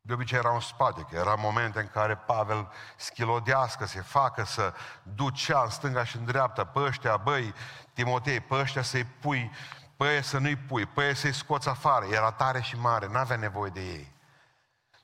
De 0.00 0.12
obicei 0.12 0.38
erau 0.38 0.54
în 0.54 0.60
spate, 0.60 1.06
că 1.10 1.16
era 1.16 1.34
momente 1.34 1.80
în 1.80 1.88
care 1.88 2.16
Pavel 2.16 2.72
schilodească, 2.96 3.86
se 3.86 4.00
facă 4.00 4.44
să 4.44 4.74
ducea 5.02 5.62
în 5.62 5.70
stânga 5.70 6.04
și 6.04 6.16
în 6.16 6.24
dreapta, 6.24 6.64
pe 6.64 6.78
ăștia, 6.80 7.16
băi, 7.16 7.54
Timotei, 7.92 8.40
pe 8.40 8.54
ăștia 8.54 8.82
să-i 8.82 9.04
pui, 9.04 9.50
pe 9.96 10.20
să 10.20 10.38
nu-i 10.38 10.56
pui, 10.56 10.86
pe 10.86 11.14
să-i 11.14 11.32
scoți 11.32 11.68
afară. 11.68 12.04
Era 12.04 12.32
tare 12.32 12.60
și 12.60 12.76
mare, 12.76 13.06
n-avea 13.06 13.36
nevoie 13.36 13.70
de 13.70 13.80
ei. 13.80 14.12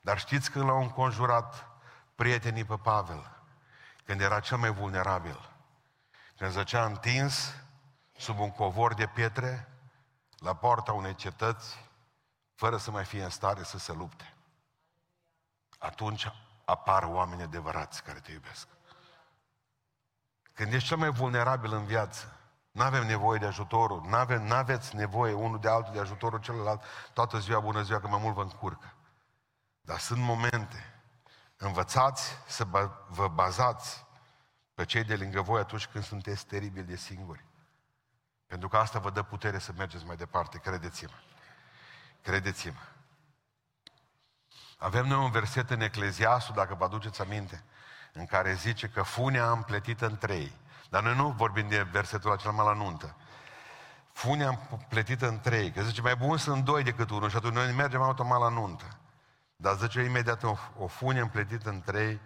Dar 0.01 0.19
știți 0.19 0.51
când 0.51 0.65
l-au 0.65 0.81
înconjurat 0.81 1.67
prietenii 2.15 2.65
pe 2.65 2.75
Pavel? 2.83 3.31
Când 4.05 4.21
era 4.21 4.39
cel 4.39 4.57
mai 4.57 4.69
vulnerabil. 4.69 5.49
Când 6.37 6.51
zăcea 6.51 6.85
întins 6.85 7.55
sub 8.17 8.39
un 8.39 8.51
covor 8.51 8.93
de 8.93 9.05
pietre, 9.05 9.69
la 10.37 10.55
poarta 10.55 10.91
unei 10.91 11.15
cetăți, 11.15 11.89
fără 12.53 12.77
să 12.77 12.91
mai 12.91 13.05
fie 13.05 13.23
în 13.23 13.29
stare 13.29 13.63
să 13.63 13.77
se 13.77 13.93
lupte. 13.93 14.33
Atunci 15.77 16.31
apar 16.65 17.03
oameni 17.03 17.41
adevărați 17.41 18.03
care 18.03 18.19
te 18.19 18.31
iubesc. 18.31 18.67
Când 20.53 20.73
ești 20.73 20.87
cel 20.87 20.97
mai 20.97 21.09
vulnerabil 21.09 21.73
în 21.73 21.85
viață, 21.85 22.39
nu 22.71 22.83
avem 22.83 23.05
nevoie 23.05 23.39
de 23.39 23.45
ajutorul, 23.45 24.01
nu 24.01 24.15
avem, 24.15 24.51
aveți 24.51 24.95
nevoie 24.95 25.33
unul 25.33 25.59
de 25.59 25.69
altul 25.69 25.93
de 25.93 25.99
ajutorul 25.99 26.39
celălalt, 26.39 26.83
toată 27.13 27.39
ziua, 27.39 27.59
bună 27.59 27.81
ziua, 27.81 27.99
că 27.99 28.07
mai 28.07 28.19
mult 28.21 28.35
vă 28.35 28.41
încurcă. 28.41 28.93
Dar 29.81 29.99
sunt 29.99 30.19
momente, 30.19 31.03
învățați 31.57 32.37
să 32.47 32.63
vă 33.07 33.27
bazați 33.27 34.05
pe 34.73 34.85
cei 34.85 35.03
de 35.03 35.15
lângă 35.15 35.41
voi 35.41 35.59
atunci 35.59 35.87
când 35.87 36.03
sunteți 36.03 36.45
teribil 36.45 36.85
de 36.85 36.95
singuri. 36.95 37.44
Pentru 38.47 38.67
că 38.67 38.77
asta 38.77 38.99
vă 38.99 39.09
dă 39.09 39.23
putere 39.23 39.59
să 39.59 39.71
mergeți 39.77 40.05
mai 40.05 40.15
departe, 40.15 40.57
credeți-mă. 40.57 41.19
Credeți-mă. 42.21 42.79
Avem 44.77 45.07
noi 45.07 45.17
un 45.17 45.31
verset 45.31 45.69
în 45.69 45.81
Ecleziastul, 45.81 46.55
dacă 46.55 46.75
vă 46.75 46.83
aduceți 46.83 47.21
aminte, 47.21 47.63
în 48.13 48.25
care 48.25 48.53
zice 48.53 48.87
că 48.87 49.01
funea 49.01 49.49
am 49.49 49.63
plătit 49.63 50.01
în 50.01 50.17
trei. 50.17 50.57
Dar 50.89 51.03
noi 51.03 51.15
nu 51.15 51.29
vorbim 51.29 51.67
de 51.67 51.81
versetul 51.81 52.31
acela 52.31 52.53
mai 52.53 52.65
la 52.65 52.73
nuntă. 52.73 53.15
Funea 54.11 54.47
am 54.47 54.85
plătit 54.89 55.21
în 55.21 55.39
trei. 55.39 55.71
Că 55.71 55.81
zice, 55.81 56.01
mai 56.01 56.15
bun 56.15 56.37
sunt 56.37 56.63
doi 56.63 56.83
decât 56.83 57.09
unul 57.09 57.29
și 57.29 57.35
atunci 57.35 57.53
noi 57.53 57.73
mergem 57.73 58.01
automat 58.01 58.39
la 58.39 58.49
nuntă. 58.49 58.97
Dar 59.55 59.75
zice, 59.75 60.01
imediat 60.01 60.43
o, 60.43 60.55
o 60.77 60.87
funie 60.87 61.21
împletită 61.21 61.69
în 61.69 61.81
trei 61.81 62.19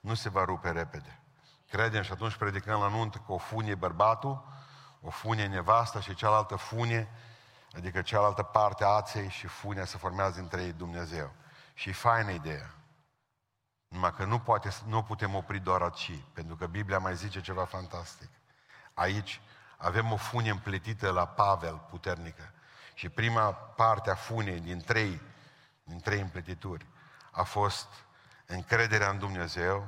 nu 0.00 0.14
se 0.14 0.28
va 0.28 0.44
rupe 0.44 0.70
repede. 0.70 1.18
Credem 1.68 2.02
și 2.02 2.12
atunci 2.12 2.34
predicăm 2.34 2.80
la 2.80 2.88
nuntă 2.88 3.22
că 3.26 3.32
o 3.32 3.38
funie 3.38 3.74
bărbatul, 3.74 4.44
o 5.04 5.10
funie 5.10 5.46
nevasta 5.46 6.00
și 6.00 6.14
cealaltă 6.14 6.56
funie, 6.56 7.08
adică 7.76 8.02
cealaltă 8.02 8.42
parte 8.42 8.84
a 8.84 8.88
aței 8.88 9.28
și 9.28 9.46
funia 9.46 9.84
se 9.84 9.98
formează 9.98 10.40
între 10.40 10.62
ei 10.62 10.72
Dumnezeu. 10.72 11.32
Și 11.74 11.88
e 11.88 11.92
faină 11.92 12.30
ideea. 12.30 12.74
Numai 13.88 14.14
că 14.14 14.24
nu, 14.24 14.38
poate, 14.38 14.70
nu 14.86 15.02
putem 15.02 15.34
opri 15.34 15.58
doar 15.58 15.82
aici, 15.82 16.24
pentru 16.32 16.56
că 16.56 16.66
Biblia 16.66 16.98
mai 16.98 17.16
zice 17.16 17.40
ceva 17.40 17.64
fantastic. 17.64 18.28
Aici 18.94 19.40
avem 19.76 20.12
o 20.12 20.16
funie 20.16 20.50
împletită 20.50 21.10
la 21.10 21.26
Pavel 21.26 21.86
puternică. 21.90 22.52
Și 22.94 23.08
prima 23.08 23.52
parte 23.52 24.10
a 24.10 24.14
funiei 24.14 24.60
din 24.60 24.80
trei, 24.80 25.20
din 25.82 26.00
trei 26.00 26.20
împletituri 26.20 26.86
a 27.30 27.42
fost 27.42 27.88
încrederea 28.46 29.10
în 29.10 29.18
Dumnezeu, 29.18 29.86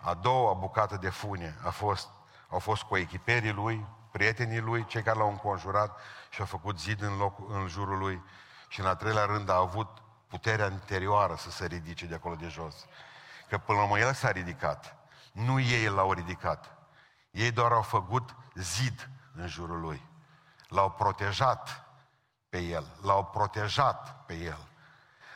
a 0.00 0.14
doua 0.14 0.52
bucată 0.52 0.96
de 0.96 1.08
funie 1.08 1.54
a 1.64 1.70
fost, 1.70 2.08
au 2.48 2.58
fost 2.58 2.82
cu 2.82 2.96
echiperii 2.96 3.52
lui, 3.52 3.86
prietenii 4.10 4.60
lui, 4.60 4.86
cei 4.86 5.02
care 5.02 5.18
l-au 5.18 5.30
înconjurat 5.30 6.00
și 6.30 6.40
au 6.40 6.46
făcut 6.46 6.80
zid 6.80 7.02
în, 7.02 7.16
loc, 7.16 7.38
în 7.48 7.66
jurul 7.66 7.98
lui. 7.98 8.22
Și 8.68 8.80
în 8.80 8.86
al 8.86 8.96
treilea 8.96 9.24
rând 9.24 9.48
a 9.48 9.56
avut 9.56 9.88
puterea 10.26 10.66
interioară 10.66 11.34
să 11.34 11.50
se 11.50 11.66
ridice 11.66 12.06
de 12.06 12.14
acolo 12.14 12.34
de 12.34 12.48
jos. 12.48 12.74
Că 13.48 13.58
până 13.58 13.78
la 13.78 13.84
urmă 13.84 13.98
el 13.98 14.12
s-a 14.12 14.30
ridicat. 14.30 14.96
Nu 15.32 15.60
ei 15.60 15.86
l-au 15.86 16.12
ridicat. 16.12 16.78
Ei 17.30 17.50
doar 17.50 17.72
au 17.72 17.82
făcut 17.82 18.36
zid 18.54 19.08
în 19.34 19.46
jurul 19.46 19.80
lui. 19.80 20.08
L-au 20.68 20.90
protejat 20.90 21.84
pe 22.48 22.58
el. 22.58 22.86
L-au 23.02 23.24
protejat 23.24 24.24
pe 24.26 24.34
el. 24.34 24.68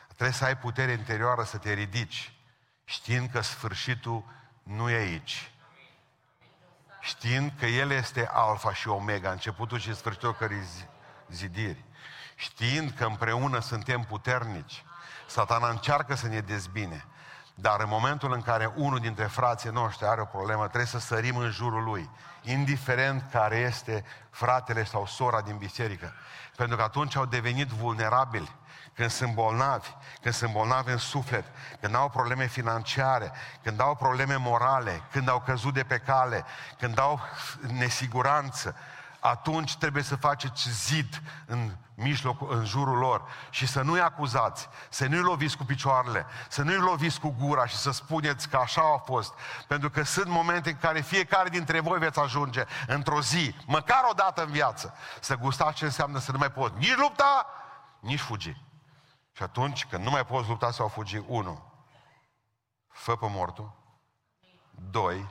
Trebuie 0.07 0.31
să 0.31 0.45
ai 0.45 0.57
putere 0.57 0.91
interioară 0.91 1.43
să 1.43 1.57
te 1.57 1.73
ridici, 1.73 2.33
știind 2.83 3.29
că 3.29 3.41
sfârșitul 3.41 4.23
nu 4.63 4.89
e 4.89 4.95
aici 4.95 5.54
știind 7.05 7.51
că 7.59 7.65
El 7.65 7.91
este 7.91 8.29
alfa 8.33 8.73
și 8.73 8.87
omega, 8.87 9.31
începutul 9.31 9.79
și 9.79 9.95
sfârșitul 9.95 10.35
cărei 10.35 10.63
zidiri, 11.29 11.83
știind 12.35 12.91
că 12.91 13.05
împreună 13.05 13.59
suntem 13.59 14.01
puternici, 14.01 14.83
satana 15.27 15.69
încearcă 15.69 16.15
să 16.15 16.27
ne 16.27 16.39
dezbine, 16.39 17.05
dar 17.55 17.79
în 17.79 17.89
momentul 17.89 18.33
în 18.33 18.41
care 18.41 18.71
unul 18.75 18.99
dintre 18.99 19.25
frații 19.25 19.69
noștri 19.69 20.07
are 20.07 20.21
o 20.21 20.25
problemă, 20.25 20.63
trebuie 20.63 20.85
să 20.85 20.99
sărim 20.99 21.37
în 21.37 21.51
jurul 21.51 21.83
lui, 21.83 22.09
indiferent 22.41 23.23
care 23.31 23.57
este 23.57 24.05
fratele 24.29 24.83
sau 24.83 25.05
sora 25.05 25.41
din 25.41 25.57
biserică. 25.57 26.13
Pentru 26.55 26.77
că 26.77 26.83
atunci 26.83 27.15
au 27.15 27.25
devenit 27.25 27.67
vulnerabili 27.67 28.55
când 28.93 29.09
sunt 29.09 29.33
bolnavi, 29.33 29.89
când 30.21 30.33
sunt 30.33 30.51
bolnavi 30.51 30.91
în 30.91 30.97
suflet, 30.97 31.45
când 31.81 31.95
au 31.95 32.09
probleme 32.09 32.47
financiare, 32.47 33.31
când 33.63 33.81
au 33.81 33.95
probleme 33.95 34.35
morale, 34.35 35.01
când 35.11 35.29
au 35.29 35.39
căzut 35.39 35.73
de 35.73 35.83
pe 35.83 35.97
cale, 35.97 36.45
când 36.79 36.99
au 36.99 37.19
nesiguranță, 37.67 38.75
atunci 39.25 39.75
trebuie 39.75 40.03
să 40.03 40.15
faceți 40.15 40.69
zid 40.69 41.21
în 41.45 41.75
mijloc, 41.95 42.51
în 42.51 42.65
jurul 42.65 42.97
lor 42.97 43.23
și 43.49 43.67
să 43.67 43.81
nu-i 43.81 43.99
acuzați, 43.99 44.69
să 44.89 45.07
nu-i 45.07 45.19
loviți 45.19 45.57
cu 45.57 45.63
picioarele, 45.63 46.25
să 46.49 46.63
nu-i 46.63 46.75
loviți 46.75 47.19
cu 47.19 47.35
gura 47.39 47.65
și 47.65 47.75
să 47.75 47.91
spuneți 47.91 48.49
că 48.49 48.57
așa 48.57 48.81
a 48.81 48.97
fost. 48.97 49.33
Pentru 49.67 49.89
că 49.89 50.03
sunt 50.03 50.27
momente 50.27 50.69
în 50.69 50.77
care 50.77 51.01
fiecare 51.01 51.49
dintre 51.49 51.79
voi 51.79 51.99
veți 51.99 52.19
ajunge 52.19 52.63
într-o 52.87 53.21
zi, 53.21 53.55
măcar 53.65 54.01
o 54.09 54.13
dată 54.13 54.43
în 54.43 54.51
viață, 54.51 54.93
să 55.19 55.35
gustați 55.35 55.75
ce 55.75 55.85
înseamnă 55.85 56.19
să 56.19 56.31
nu 56.31 56.37
mai 56.37 56.51
poți 56.51 56.77
nici 56.77 56.95
lupta, 56.95 57.45
nici 57.99 58.19
fugi. 58.19 58.63
Și 59.31 59.43
atunci, 59.43 59.85
când 59.85 60.03
nu 60.03 60.09
mai 60.09 60.25
poți 60.25 60.49
lupta 60.49 60.71
sau 60.71 60.87
fugi, 60.87 61.21
unu, 61.25 61.73
fă 62.87 63.15
pe 63.15 63.27
mortul, 63.29 63.71
doi, 64.91 65.27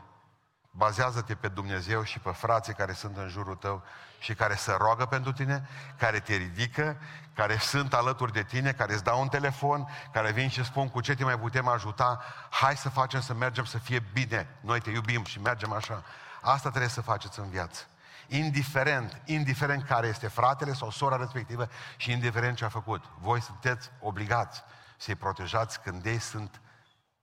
bazează-te 0.77 1.35
pe 1.35 1.49
Dumnezeu 1.49 2.03
și 2.03 2.19
pe 2.19 2.31
frații 2.31 2.75
care 2.75 2.93
sunt 2.93 3.17
în 3.17 3.29
jurul 3.29 3.55
tău 3.55 3.83
și 4.19 4.35
care 4.35 4.55
se 4.55 4.75
roagă 4.79 5.05
pentru 5.07 5.33
tine, 5.33 5.69
care 5.99 6.21
te 6.21 6.35
ridică, 6.35 6.97
care 7.35 7.57
sunt 7.57 7.95
alături 7.95 8.33
de 8.33 8.43
tine, 8.43 8.73
care 8.73 8.93
îți 8.93 9.05
dau 9.05 9.21
un 9.21 9.29
telefon, 9.29 9.89
care 10.13 10.33
vin 10.33 10.49
și 10.49 10.65
spun 10.65 10.89
cu 10.89 11.01
ce 11.01 11.15
te 11.15 11.25
mai 11.25 11.39
putem 11.39 11.69
ajuta, 11.69 12.21
hai 12.51 12.77
să 12.77 12.89
facem 12.89 13.21
să 13.21 13.35
mergem 13.35 13.65
să 13.65 13.79
fie 13.79 14.03
bine, 14.13 14.49
noi 14.61 14.81
te 14.81 14.91
iubim 14.91 15.25
și 15.25 15.41
mergem 15.41 15.73
așa. 15.73 16.03
Asta 16.41 16.69
trebuie 16.69 16.91
să 16.91 17.01
faceți 17.01 17.39
în 17.39 17.51
viață. 17.51 17.85
Indiferent, 18.27 19.21
indiferent 19.25 19.85
care 19.85 20.07
este 20.07 20.29
fratele 20.29 20.73
sau 20.73 20.91
sora 20.91 21.17
respectivă 21.17 21.69
și 21.97 22.11
indiferent 22.11 22.57
ce 22.57 22.65
a 22.65 22.69
făcut. 22.69 23.05
Voi 23.19 23.41
sunteți 23.41 23.91
obligați 24.01 24.63
să-i 24.97 25.15
protejați 25.15 25.81
când 25.81 26.07
ei 26.07 26.19
sunt 26.19 26.61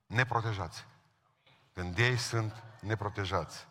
neprotejați. 0.06 0.86
Când 1.74 1.98
ei 1.98 2.18
sunt 2.18 2.64
neprotejați. 2.80 3.68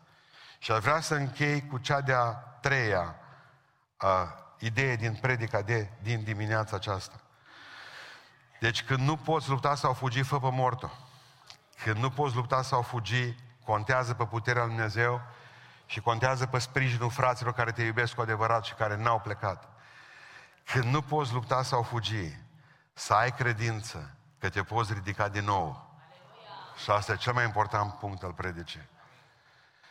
Și 0.59 0.71
aș 0.71 0.79
vrea 0.79 1.01
să 1.01 1.15
închei 1.15 1.67
cu 1.67 1.77
cea 1.77 2.01
de-a 2.01 2.31
treia 2.61 3.15
a, 3.97 4.35
idee 4.59 4.95
din 4.95 5.13
predica 5.13 5.61
de, 5.61 5.89
din 6.01 6.23
dimineața 6.23 6.75
aceasta. 6.75 7.15
Deci 8.59 8.83
când 8.83 8.99
nu 8.99 9.17
poți 9.17 9.49
lupta 9.49 9.75
sau 9.75 9.93
fugi, 9.93 10.21
fă 10.21 10.39
pe 10.39 10.49
morto. 10.51 10.91
Când 11.83 11.97
nu 11.97 12.09
poți 12.09 12.35
lupta 12.35 12.61
sau 12.61 12.81
fugi, 12.81 13.35
contează 13.65 14.13
pe 14.13 14.25
puterea 14.25 14.63
lui 14.63 14.73
Dumnezeu 14.73 15.21
și 15.85 15.99
contează 15.99 16.45
pe 16.45 16.59
sprijinul 16.59 17.09
fraților 17.09 17.53
care 17.53 17.71
te 17.71 17.83
iubesc 17.83 18.13
cu 18.13 18.21
adevărat 18.21 18.63
și 18.63 18.73
care 18.73 18.95
n-au 18.95 19.19
plecat. 19.19 19.69
Când 20.65 20.83
nu 20.83 21.01
poți 21.01 21.33
lupta 21.33 21.63
sau 21.63 21.81
fugi, 21.81 22.37
să 22.93 23.13
ai 23.13 23.31
credință 23.31 24.15
că 24.39 24.49
te 24.49 24.63
poți 24.63 24.93
ridica 24.93 25.29
din 25.29 25.43
nou. 25.43 25.90
Și 26.75 26.91
asta 26.91 27.11
e 27.11 27.15
cel 27.15 27.33
mai 27.33 27.43
important 27.43 27.93
punct 27.93 28.23
al 28.23 28.33
predicii. 28.33 28.89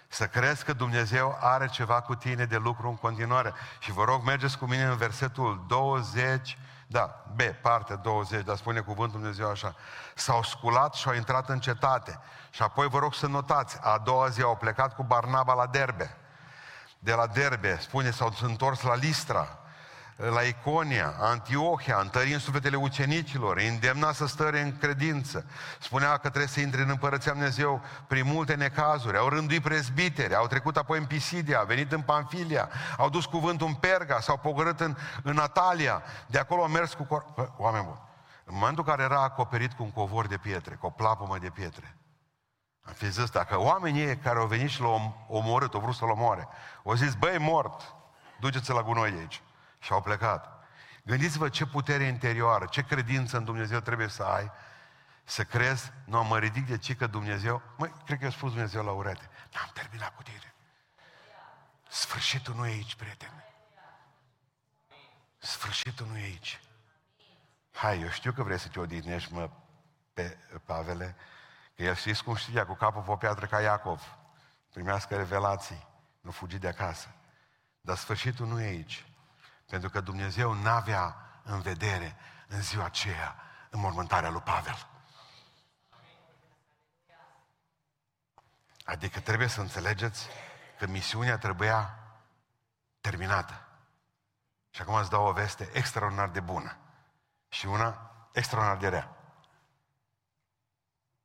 Să 0.09 0.27
crezi 0.27 0.65
că 0.65 0.73
Dumnezeu 0.73 1.39
are 1.41 1.69
ceva 1.69 2.01
cu 2.01 2.15
tine 2.15 2.45
de 2.45 2.57
lucru 2.57 2.89
în 2.89 2.97
continuare. 2.97 3.53
Și 3.79 3.93
vă 3.93 4.05
rog, 4.05 4.25
mergeți 4.25 4.59
cu 4.59 4.65
mine 4.65 4.85
în 4.85 4.97
versetul 4.97 5.65
20, 5.69 6.59
da, 6.87 7.25
B, 7.35 7.41
partea 7.41 7.97
20, 7.97 8.45
dar 8.45 8.57
spune 8.57 8.81
cuvântul 8.81 9.21
Dumnezeu 9.21 9.51
așa. 9.51 9.75
S-au 10.15 10.43
sculat 10.43 10.95
și 10.95 11.09
au 11.09 11.15
intrat 11.15 11.49
în 11.49 11.61
cetate. 11.61 12.21
Și 12.51 12.63
apoi 12.63 12.89
vă 12.89 12.99
rog 12.99 13.15
să 13.15 13.27
notați, 13.27 13.79
a 13.81 13.99
doua 13.99 14.29
zi 14.29 14.43
au 14.43 14.57
plecat 14.57 14.95
cu 14.95 15.03
Barnaba 15.03 15.55
la 15.55 15.67
Derbe. 15.67 16.17
De 16.99 17.13
la 17.13 17.27
Derbe, 17.27 17.79
spune, 17.81 18.11
s-au 18.11 18.33
întors 18.41 18.83
la 18.83 18.95
Listra 18.95 19.59
la 20.29 20.41
Iconia, 20.41 21.15
Antiohia, 21.21 21.99
întări 22.01 22.33
în 22.33 22.39
sufletele 22.39 22.77
ucenicilor, 22.77 23.57
îi 23.57 23.69
îndemna 23.69 24.13
să 24.13 24.27
stăre 24.27 24.61
în 24.61 24.77
credință. 24.79 25.45
Spunea 25.79 26.13
că 26.13 26.29
trebuie 26.29 26.47
să 26.47 26.61
intre 26.61 26.83
în 26.83 26.89
Împărăția 26.89 27.33
Dumnezeu 27.33 27.83
prin 28.07 28.27
multe 28.27 28.55
necazuri. 28.55 29.17
Au 29.17 29.29
rânduit 29.29 29.63
prezbiteri, 29.63 30.35
au 30.35 30.47
trecut 30.47 30.77
apoi 30.77 30.99
în 30.99 31.05
Pisidia, 31.05 31.59
au 31.59 31.67
venit 31.67 31.93
în 31.93 32.01
Panfilia, 32.01 32.69
au 32.97 33.09
dus 33.09 33.27
cuvântul 33.27 33.67
în 33.67 33.75
Perga, 33.75 34.21
s-au 34.21 34.37
pogorât 34.37 34.81
în, 34.81 34.97
în 35.23 35.35
Natalia. 35.35 36.03
De 36.27 36.39
acolo 36.39 36.63
au 36.63 36.69
mers 36.69 36.95
cu... 36.95 37.05
Cor... 37.05 37.25
Oameni 37.57 37.85
buni, 37.85 38.01
în 38.45 38.55
momentul 38.55 38.85
în 38.87 38.91
care 38.95 39.03
era 39.03 39.23
acoperit 39.23 39.73
cu 39.73 39.83
un 39.83 39.91
covor 39.91 40.27
de 40.27 40.37
pietre, 40.37 40.75
cu 40.75 40.87
o 40.87 40.91
plapumă 40.91 41.39
de 41.39 41.51
pietre, 41.51 41.97
am 42.83 42.93
fi 42.93 43.11
zis, 43.11 43.31
dacă 43.31 43.61
oamenii 43.61 44.17
care 44.17 44.39
au 44.39 44.47
venit 44.47 44.71
și 44.71 44.81
l-au 44.81 45.27
omorât, 45.29 45.75
au 45.75 45.81
vrut 45.81 45.95
să-l 45.95 46.11
omoare, 46.11 46.49
au 46.85 46.95
zis, 46.95 47.15
băi, 47.15 47.39
mort, 47.39 47.95
duceți-l 48.41 48.75
la 48.75 48.83
gunoi 48.83 49.15
aici. 49.19 49.43
Și 49.81 49.93
au 49.93 50.03
plecat. 50.03 50.65
Gândiți-vă 51.05 51.49
ce 51.49 51.67
putere 51.67 52.05
interioară, 52.05 52.67
ce 52.67 52.83
credință 52.83 53.37
în 53.37 53.45
Dumnezeu 53.45 53.81
trebuie 53.81 54.09
să 54.09 54.23
ai, 54.23 54.51
să 55.25 55.45
crezi, 55.45 55.93
nu, 56.05 56.25
mă 56.25 56.39
ridic 56.39 56.67
de 56.67 56.79
ce 56.79 56.95
că 56.95 57.07
Dumnezeu, 57.07 57.63
măi, 57.77 57.93
cred 58.05 58.19
că 58.19 58.27
a 58.27 58.31
spus 58.31 58.51
Dumnezeu 58.51 58.85
la 58.85 58.91
urete, 58.91 59.31
n-am 59.55 59.71
terminat 59.75 60.17
cu 60.17 60.23
tine. 60.23 60.55
Sfârșitul 61.89 62.55
nu 62.55 62.67
e 62.67 62.71
aici, 62.71 62.95
prieteni. 62.95 63.45
Sfârșitul 65.39 66.07
nu 66.07 66.19
e 66.19 66.23
aici. 66.23 66.61
Hai, 67.73 68.01
eu 68.01 68.09
știu 68.09 68.33
că 68.33 68.43
vrei 68.43 68.59
să 68.59 68.69
te 68.69 68.81
odihnești, 68.81 69.33
mă, 69.33 69.51
pe 70.13 70.39
Pavele, 70.65 71.17
că 71.77 71.83
el 71.83 71.95
știți 71.95 72.25
cum 72.25 72.35
știa, 72.35 72.67
cu 72.67 72.75
capul 72.75 73.03
pe 73.03 73.11
o 73.11 73.17
piatră 73.17 73.47
ca 73.47 73.61
Iacov. 73.61 74.17
Primească 74.73 75.17
revelații, 75.17 75.87
nu 76.21 76.31
fugi 76.31 76.59
de 76.59 76.69
acasă. 76.69 77.09
Dar 77.81 77.97
sfârșitul 77.97 78.47
nu 78.47 78.61
e 78.61 78.67
aici. 78.67 79.05
Pentru 79.71 79.91
că 79.91 80.01
Dumnezeu 80.01 80.53
n-avea 80.53 81.17
în 81.43 81.61
vedere 81.61 82.17
în 82.49 82.63
ziua 82.63 82.85
aceea 82.85 83.37
înmormântarea 83.71 84.31
lui 84.31 84.41
Pavel. 84.41 84.87
Adică 88.85 89.21
trebuie 89.21 89.49
să 89.49 89.61
înțelegeți 89.61 90.29
că 90.79 90.87
misiunea 90.87 91.39
trebuia 91.39 91.99
terminată. 93.01 93.67
Și 94.71 94.81
acum 94.81 94.95
îți 94.95 95.11
dau 95.11 95.27
o 95.27 95.33
veste 95.33 95.71
extraordinar 95.73 96.29
de 96.29 96.41
bună 96.41 96.77
și 97.49 97.67
una 97.67 98.11
extraordinar 98.33 98.81
de 98.81 98.89
rea. 98.89 99.17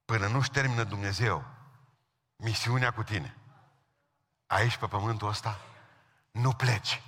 Până 0.05 0.27
nu-și 0.27 0.51
termină 0.51 0.83
Dumnezeu 0.83 1.45
misiunea 2.35 2.91
cu 2.91 3.03
tine, 3.03 3.37
aici 4.47 4.77
pe 4.77 4.87
pământul 4.87 5.27
ăsta, 5.27 5.59
nu 6.31 6.53
pleci. 6.53 7.01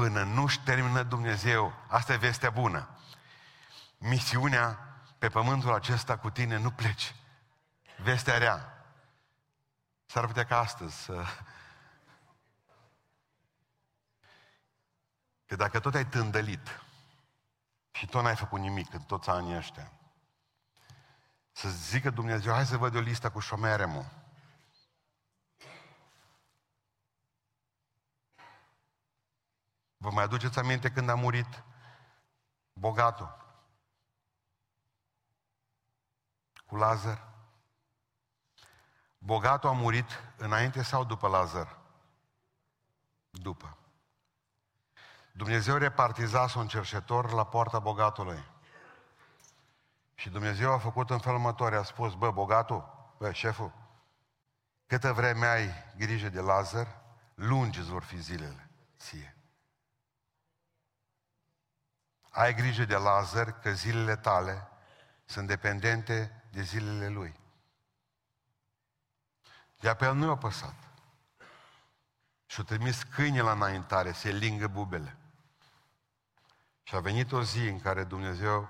Până 0.00 0.22
nu-și 0.22 0.60
termină 0.60 1.02
Dumnezeu. 1.02 1.72
Asta 1.86 2.12
e 2.12 2.16
vestea 2.16 2.50
bună. 2.50 2.88
Misiunea 3.98 4.78
pe 5.18 5.28
pământul 5.28 5.74
acesta 5.74 6.18
cu 6.18 6.30
tine 6.30 6.56
nu 6.56 6.70
pleci. 6.70 7.14
Vestea 8.02 8.38
rea. 8.38 8.84
S-ar 10.06 10.26
putea 10.26 10.44
ca 10.44 10.58
astăzi 10.58 10.96
să... 10.96 11.24
Că 15.46 15.56
dacă 15.56 15.80
tot 15.80 15.94
ai 15.94 16.06
tândălit 16.06 16.80
și 17.90 18.06
tot 18.06 18.22
n-ai 18.22 18.36
făcut 18.36 18.60
nimic 18.60 18.92
în 18.92 19.02
toți 19.02 19.30
anii 19.30 19.56
ăștia, 19.56 19.92
să 21.52 21.68
zică 21.68 22.10
Dumnezeu, 22.10 22.52
hai 22.52 22.66
să 22.66 22.76
văd 22.76 22.94
o 22.94 23.00
listă 23.00 23.30
cu 23.30 23.38
șomere, 23.38 23.84
Vă 30.02 30.10
mai 30.10 30.24
aduceți 30.24 30.58
aminte 30.58 30.90
când 30.90 31.08
a 31.08 31.14
murit 31.14 31.62
bogatul? 32.72 33.36
Cu 36.66 36.76
Lazar? 36.76 37.28
Bogatul 39.18 39.68
a 39.68 39.72
murit 39.72 40.06
înainte 40.36 40.82
sau 40.82 41.04
după 41.04 41.28
Lazar? 41.28 41.78
După. 43.30 43.76
Dumnezeu 45.32 45.76
repartiza 45.76 46.46
un 46.56 46.68
cerșetor 46.68 47.32
la 47.32 47.46
poarta 47.46 47.78
bogatului. 47.78 48.44
Și 50.14 50.30
Dumnezeu 50.30 50.72
a 50.72 50.78
făcut 50.78 51.10
în 51.10 51.18
felul 51.18 51.38
următor, 51.38 51.74
a 51.74 51.82
spus, 51.82 52.14
bă, 52.14 52.30
bogatul, 52.30 53.12
bă, 53.18 53.32
șeful, 53.32 53.72
câtă 54.86 55.12
vreme 55.12 55.46
ai 55.46 55.70
grijă 55.96 56.28
de 56.28 56.40
Lazar, 56.40 57.00
lungi 57.34 57.78
îți 57.78 57.90
vor 57.90 58.02
fi 58.02 58.20
zilele 58.20 58.70
ție. 58.98 59.34
Ai 62.30 62.54
grijă 62.54 62.84
de 62.84 62.96
Lazar 62.96 63.52
că 63.60 63.72
zilele 63.72 64.16
tale 64.16 64.68
sunt 65.24 65.46
dependente 65.46 66.44
de 66.50 66.62
zilele 66.62 67.08
lui. 67.08 67.38
De 69.80 69.94
pe 69.94 70.04
el 70.04 70.14
nu 70.14 70.26
i-a 70.26 70.36
păsat. 70.36 70.74
Și-a 72.46 72.64
trimis 72.64 73.02
câine 73.02 73.40
la 73.40 73.52
înaintare 73.52 74.12
să 74.12 74.28
lingă 74.28 74.68
bubele. 74.68 75.16
Și 76.82 76.94
a 76.94 77.00
venit 77.00 77.32
o 77.32 77.42
zi 77.42 77.68
în 77.68 77.80
care 77.80 78.04
Dumnezeu 78.04 78.68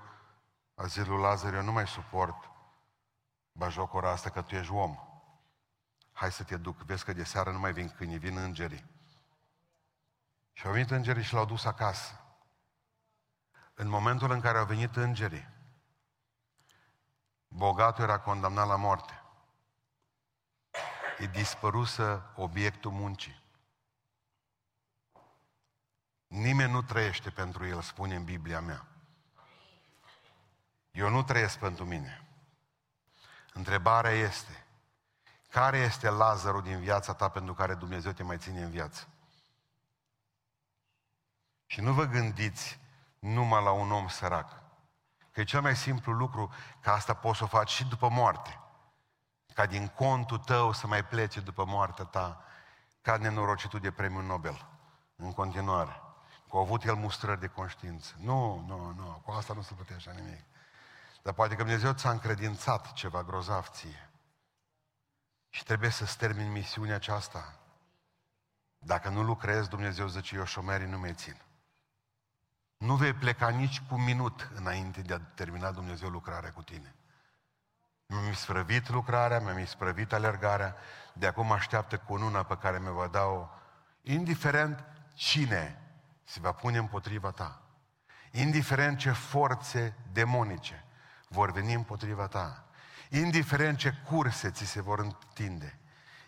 a 0.75 0.85
zis 0.85 1.05
lui 1.05 1.21
Lazar, 1.21 1.53
eu 1.53 1.63
nu 1.63 1.71
mai 1.71 1.87
suport 1.87 2.49
bajocora 3.51 4.09
asta 4.09 4.29
că 4.29 4.41
tu 4.41 4.55
ești 4.55 4.71
om. 4.71 4.97
Hai 6.11 6.31
să 6.31 6.43
te 6.43 6.57
duc, 6.57 6.77
vezi 6.77 7.03
că 7.03 7.13
de 7.13 7.23
seară 7.23 7.51
nu 7.51 7.59
mai 7.59 7.73
vin 7.73 7.89
câini, 7.89 8.17
vin 8.17 8.37
îngerii. 8.37 8.85
Și 10.53 10.65
au 10.65 10.71
venit 10.71 10.91
îngerii 10.91 11.23
și 11.23 11.33
l-au 11.33 11.45
dus 11.45 11.65
acasă 11.65 12.20
în 13.73 13.87
momentul 13.87 14.31
în 14.31 14.39
care 14.39 14.57
au 14.57 14.65
venit 14.65 14.95
îngerii, 14.95 15.49
bogatul 17.47 18.03
era 18.03 18.19
condamnat 18.19 18.67
la 18.67 18.75
moarte. 18.75 19.15
e 21.17 21.25
dispărusă 21.25 22.31
obiectul 22.35 22.91
muncii. 22.91 23.41
Nimeni 26.27 26.71
nu 26.71 26.81
trăiește 26.81 27.29
pentru 27.29 27.65
el, 27.65 27.81
spune 27.81 28.15
în 28.15 28.23
Biblia 28.23 28.61
mea. 28.61 28.85
Eu 30.91 31.09
nu 31.09 31.23
trăiesc 31.23 31.57
pentru 31.57 31.85
mine. 31.85 32.27
Întrebarea 33.53 34.11
este, 34.11 34.65
care 35.49 35.77
este 35.77 36.09
Lazarul 36.09 36.61
din 36.61 36.79
viața 36.79 37.13
ta 37.13 37.29
pentru 37.29 37.53
care 37.53 37.75
Dumnezeu 37.75 38.11
te 38.11 38.23
mai 38.23 38.37
ține 38.37 38.63
în 38.63 38.69
viață? 38.69 39.07
Și 41.65 41.81
nu 41.81 41.93
vă 41.93 42.05
gândiți 42.05 42.79
numai 43.21 43.63
la 43.63 43.71
un 43.71 43.91
om 43.91 44.07
sărac. 44.07 44.61
Că 45.31 45.39
e 45.39 45.43
cel 45.43 45.61
mai 45.61 45.75
simplu 45.75 46.11
lucru 46.11 46.53
că 46.79 46.89
asta 46.89 47.13
poți 47.13 47.37
să 47.37 47.43
o 47.43 47.47
faci 47.47 47.69
și 47.69 47.85
după 47.85 48.09
moarte. 48.09 48.59
Ca 49.53 49.65
din 49.65 49.87
contul 49.87 50.37
tău 50.37 50.71
să 50.71 50.87
mai 50.87 51.05
plece 51.05 51.39
după 51.39 51.65
moartea 51.65 52.05
ta 52.05 52.43
ca 53.01 53.17
nenorocitul 53.17 53.79
de 53.79 53.91
premiul 53.91 54.23
Nobel. 54.23 54.67
În 55.15 55.33
continuare. 55.33 56.01
Că 56.49 56.57
a 56.57 56.59
avut 56.59 56.83
el 56.83 56.95
mustrări 56.95 57.39
de 57.39 57.47
conștiință. 57.47 58.15
Nu, 58.17 58.63
nu, 58.67 58.93
nu, 58.97 59.21
cu 59.25 59.31
asta 59.31 59.53
nu 59.53 59.61
se 59.61 59.73
putea 59.73 59.95
așa 59.95 60.11
nimic. 60.11 60.43
Dar 61.21 61.33
poate 61.33 61.55
că 61.55 61.63
Dumnezeu 61.63 61.93
ți-a 61.93 62.09
încredințat 62.09 62.93
ceva 62.93 63.23
grozav 63.23 63.67
ție. 63.67 64.09
Și 65.49 65.63
trebuie 65.63 65.89
să-ți 65.89 66.17
termin 66.17 66.51
misiunea 66.51 66.95
aceasta. 66.95 67.55
Dacă 68.77 69.09
nu 69.09 69.23
lucrezi, 69.23 69.69
Dumnezeu 69.69 70.07
zice, 70.07 70.35
eu 70.35 70.45
șomerii 70.45 70.87
nu 70.87 70.99
mai 70.99 71.13
țin. 71.13 71.41
Nu 72.81 72.95
vei 72.95 73.13
pleca 73.13 73.49
nici 73.49 73.81
cu 73.81 73.95
un 73.95 74.03
minut 74.03 74.49
înainte 74.55 75.01
de 75.01 75.13
a 75.13 75.19
termina 75.19 75.71
Dumnezeu 75.71 76.09
lucrarea 76.09 76.51
cu 76.51 76.61
tine. 76.61 76.95
Mi-am 78.05 78.29
isprăvit 78.29 78.89
lucrarea, 78.89 79.39
mi-am 79.39 79.57
isprăvit 79.57 80.13
alergarea, 80.13 80.75
de 81.13 81.27
acum 81.27 81.51
așteaptă 81.51 81.97
cununa 81.97 82.43
pe 82.43 82.57
care 82.57 82.79
mi-o 82.79 82.93
va 82.93 83.07
da-o, 83.07 83.47
indiferent 84.01 84.85
cine 85.13 85.81
se 86.23 86.39
va 86.39 86.51
pune 86.51 86.77
împotriva 86.77 87.31
ta, 87.31 87.61
indiferent 88.31 88.97
ce 88.97 89.11
forțe 89.11 89.95
demonice 90.11 90.85
vor 91.27 91.51
veni 91.51 91.73
împotriva 91.73 92.27
ta, 92.27 92.65
indiferent 93.09 93.77
ce 93.77 93.93
curse 94.05 94.51
ți 94.51 94.65
se 94.65 94.81
vor 94.81 94.99
întinde, 94.99 95.79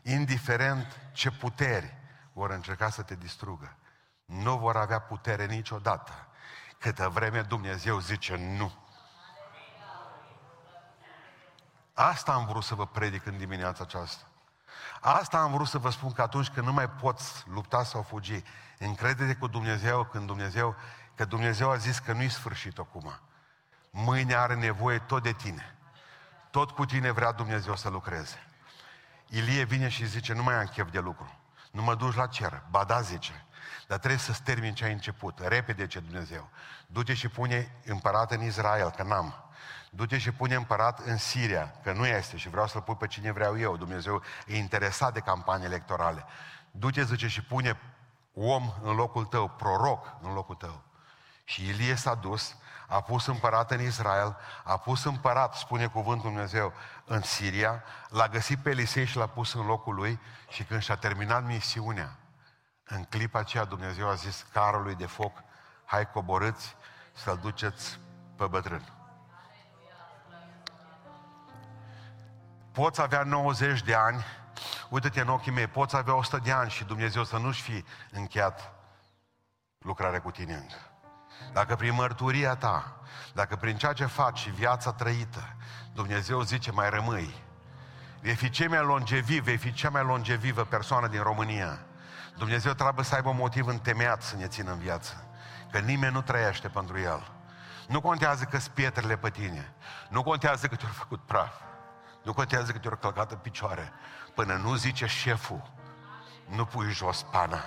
indiferent 0.03 0.99
ce 1.11 1.31
puteri 1.31 1.97
vor 2.33 2.49
încerca 2.49 2.89
să 2.89 3.01
te 3.01 3.15
distrugă, 3.15 3.77
nu 4.25 4.57
vor 4.57 4.75
avea 4.75 4.99
putere 4.99 5.45
niciodată 5.45 6.27
câtă 6.83 7.09
vreme 7.09 7.41
Dumnezeu 7.41 7.99
zice 7.99 8.35
nu. 8.35 8.73
Asta 11.93 12.33
am 12.33 12.45
vrut 12.45 12.63
să 12.63 12.75
vă 12.75 12.87
predic 12.87 13.25
în 13.25 13.37
dimineața 13.37 13.83
aceasta. 13.83 14.23
Asta 15.01 15.37
am 15.37 15.51
vrut 15.51 15.67
să 15.67 15.77
vă 15.77 15.89
spun 15.89 16.11
că 16.11 16.21
atunci 16.21 16.49
când 16.49 16.65
nu 16.65 16.73
mai 16.73 16.89
poți 16.89 17.43
lupta 17.47 17.83
sau 17.83 18.01
fugi, 18.01 18.43
încrede 18.79 19.35
cu 19.35 19.47
Dumnezeu 19.47 20.03
când 20.03 20.27
Dumnezeu, 20.27 20.75
că 21.15 21.25
Dumnezeu 21.25 21.69
a 21.69 21.75
zis 21.75 21.99
că 21.99 22.13
nu-i 22.13 22.29
sfârșit 22.29 22.77
acum. 22.77 23.19
Mâine 23.89 24.35
are 24.35 24.55
nevoie 24.55 24.99
tot 24.99 25.23
de 25.23 25.31
tine. 25.31 25.75
Tot 26.51 26.71
cu 26.71 26.85
tine 26.85 27.11
vrea 27.11 27.31
Dumnezeu 27.31 27.75
să 27.75 27.89
lucreze. 27.89 28.47
Ilie 29.27 29.63
vine 29.63 29.89
și 29.89 30.05
zice, 30.05 30.33
nu 30.33 30.43
mai 30.43 30.55
am 30.55 30.65
chef 30.65 30.91
de 30.91 30.99
lucru. 30.99 31.39
Nu 31.71 31.81
mă 31.81 31.95
duci 31.95 32.15
la 32.15 32.27
cer. 32.27 32.63
Ba 32.69 32.83
da, 32.83 33.01
zice. 33.01 33.45
Dar 33.93 34.01
trebuie 34.01 34.21
să-ți 34.21 34.43
termin 34.43 34.73
ce 34.73 34.85
ai 34.85 34.91
început. 34.91 35.39
Repede 35.39 35.87
ce 35.87 35.99
Dumnezeu. 35.99 36.49
Du-te 36.87 37.13
și 37.13 37.27
pune 37.27 37.71
împărat 37.85 38.31
în 38.31 38.43
Israel, 38.43 38.89
că 38.89 39.03
n-am. 39.03 39.33
Du-te 39.89 40.17
și 40.17 40.31
pune 40.31 40.55
împărat 40.55 40.99
în 40.99 41.17
Siria, 41.17 41.73
că 41.83 41.91
nu 41.91 42.05
este 42.05 42.37
și 42.37 42.49
vreau 42.49 42.67
să-l 42.67 42.81
pui 42.81 42.95
pe 42.95 43.07
cine 43.07 43.31
vreau 43.31 43.59
eu. 43.59 43.77
Dumnezeu 43.77 44.21
e 44.47 44.57
interesat 44.57 45.13
de 45.13 45.19
campanii 45.19 45.65
electorale. 45.65 46.25
Du-te, 46.71 47.03
zice, 47.03 47.27
și 47.27 47.43
pune 47.43 47.79
om 48.33 48.73
în 48.81 48.95
locul 48.95 49.25
tău, 49.25 49.47
proroc 49.47 50.15
în 50.21 50.33
locul 50.33 50.55
tău. 50.55 50.81
Și 51.43 51.67
Ilie 51.67 51.95
s-a 51.95 52.15
dus, 52.15 52.55
a 52.87 53.01
pus 53.01 53.25
împărat 53.25 53.71
în 53.71 53.81
Israel, 53.81 54.37
a 54.63 54.77
pus 54.77 55.03
împărat, 55.03 55.53
spune 55.53 55.87
cuvântul 55.87 56.29
Dumnezeu, 56.29 56.73
în 57.05 57.21
Siria, 57.21 57.83
l-a 58.09 58.27
găsit 58.27 58.59
pe 58.59 58.69
Elisei 58.69 59.05
și 59.05 59.17
l-a 59.17 59.27
pus 59.27 59.53
în 59.53 59.65
locul 59.65 59.95
lui 59.95 60.19
și 60.49 60.63
când 60.63 60.81
și-a 60.81 60.95
terminat 60.95 61.45
misiunea, 61.45 62.17
în 62.95 63.03
clipa 63.03 63.39
aceea 63.39 63.65
Dumnezeu 63.65 64.09
a 64.09 64.13
zis 64.13 64.45
carului 64.51 64.95
de 64.95 65.05
foc, 65.05 65.43
hai 65.85 66.11
coborâți 66.11 66.75
să-l 67.11 67.37
duceți 67.41 67.99
pe 68.35 68.45
bătrân. 68.45 68.83
Poți 72.71 73.01
avea 73.01 73.23
90 73.23 73.81
de 73.81 73.95
ani, 73.95 74.23
uite-te 74.89 75.21
în 75.21 75.27
ochii 75.27 75.51
mei, 75.51 75.67
poți 75.67 75.95
avea 75.95 76.15
100 76.15 76.37
de 76.37 76.51
ani 76.51 76.69
și 76.69 76.83
Dumnezeu 76.83 77.23
să 77.23 77.37
nu-și 77.37 77.61
fi 77.61 77.85
încheiat 78.11 78.73
lucrarea 79.77 80.21
cu 80.21 80.31
tine 80.31 80.53
încă. 80.53 80.77
Dacă 81.53 81.75
prin 81.75 81.93
mărturia 81.93 82.55
ta, 82.55 82.97
dacă 83.33 83.55
prin 83.55 83.77
ceea 83.77 83.93
ce 83.93 84.05
faci 84.05 84.39
și 84.39 84.49
viața 84.49 84.93
trăită, 84.93 85.55
Dumnezeu 85.93 86.41
zice 86.41 86.71
mai 86.71 86.89
rămâi, 86.89 87.43
vei 88.21 88.35
fi 88.35 88.49
cea 88.49 88.69
mai 88.69 88.83
longeviv, 88.83 89.43
vei 89.43 89.57
fi 89.57 89.73
cea 89.73 89.89
mai 89.89 90.03
longevivă 90.03 90.63
persoană 90.63 91.07
din 91.07 91.21
România. 91.21 91.79
Dumnezeu 92.37 92.73
trebuie 92.73 93.05
să 93.05 93.15
aibă 93.15 93.29
un 93.29 93.35
motiv 93.35 93.67
întemeiat 93.67 94.21
să 94.21 94.35
ne 94.35 94.47
țină 94.47 94.71
în 94.71 94.77
viață. 94.77 95.27
Că 95.71 95.79
nimeni 95.79 96.13
nu 96.13 96.21
trăiește 96.21 96.67
pentru 96.67 96.99
El. 96.99 97.31
Nu 97.87 98.01
contează 98.01 98.43
că 98.43 98.59
pietrele 98.73 99.17
pe 99.17 99.29
tine. 99.29 99.73
Nu 100.09 100.23
contează 100.23 100.67
că 100.67 100.75
te-au 100.75 100.91
făcut 100.91 101.21
praf. 101.25 101.53
Nu 102.23 102.33
contează 102.33 102.71
că 102.71 102.77
te-au 102.77 102.95
călcat 102.95 103.31
în 103.31 103.37
picioare. 103.37 103.91
Până 104.35 104.53
nu 104.53 104.75
zice 104.75 105.05
șeful, 105.05 105.71
nu 106.47 106.65
pui 106.65 106.91
jos 106.91 107.25
pana, 107.31 107.63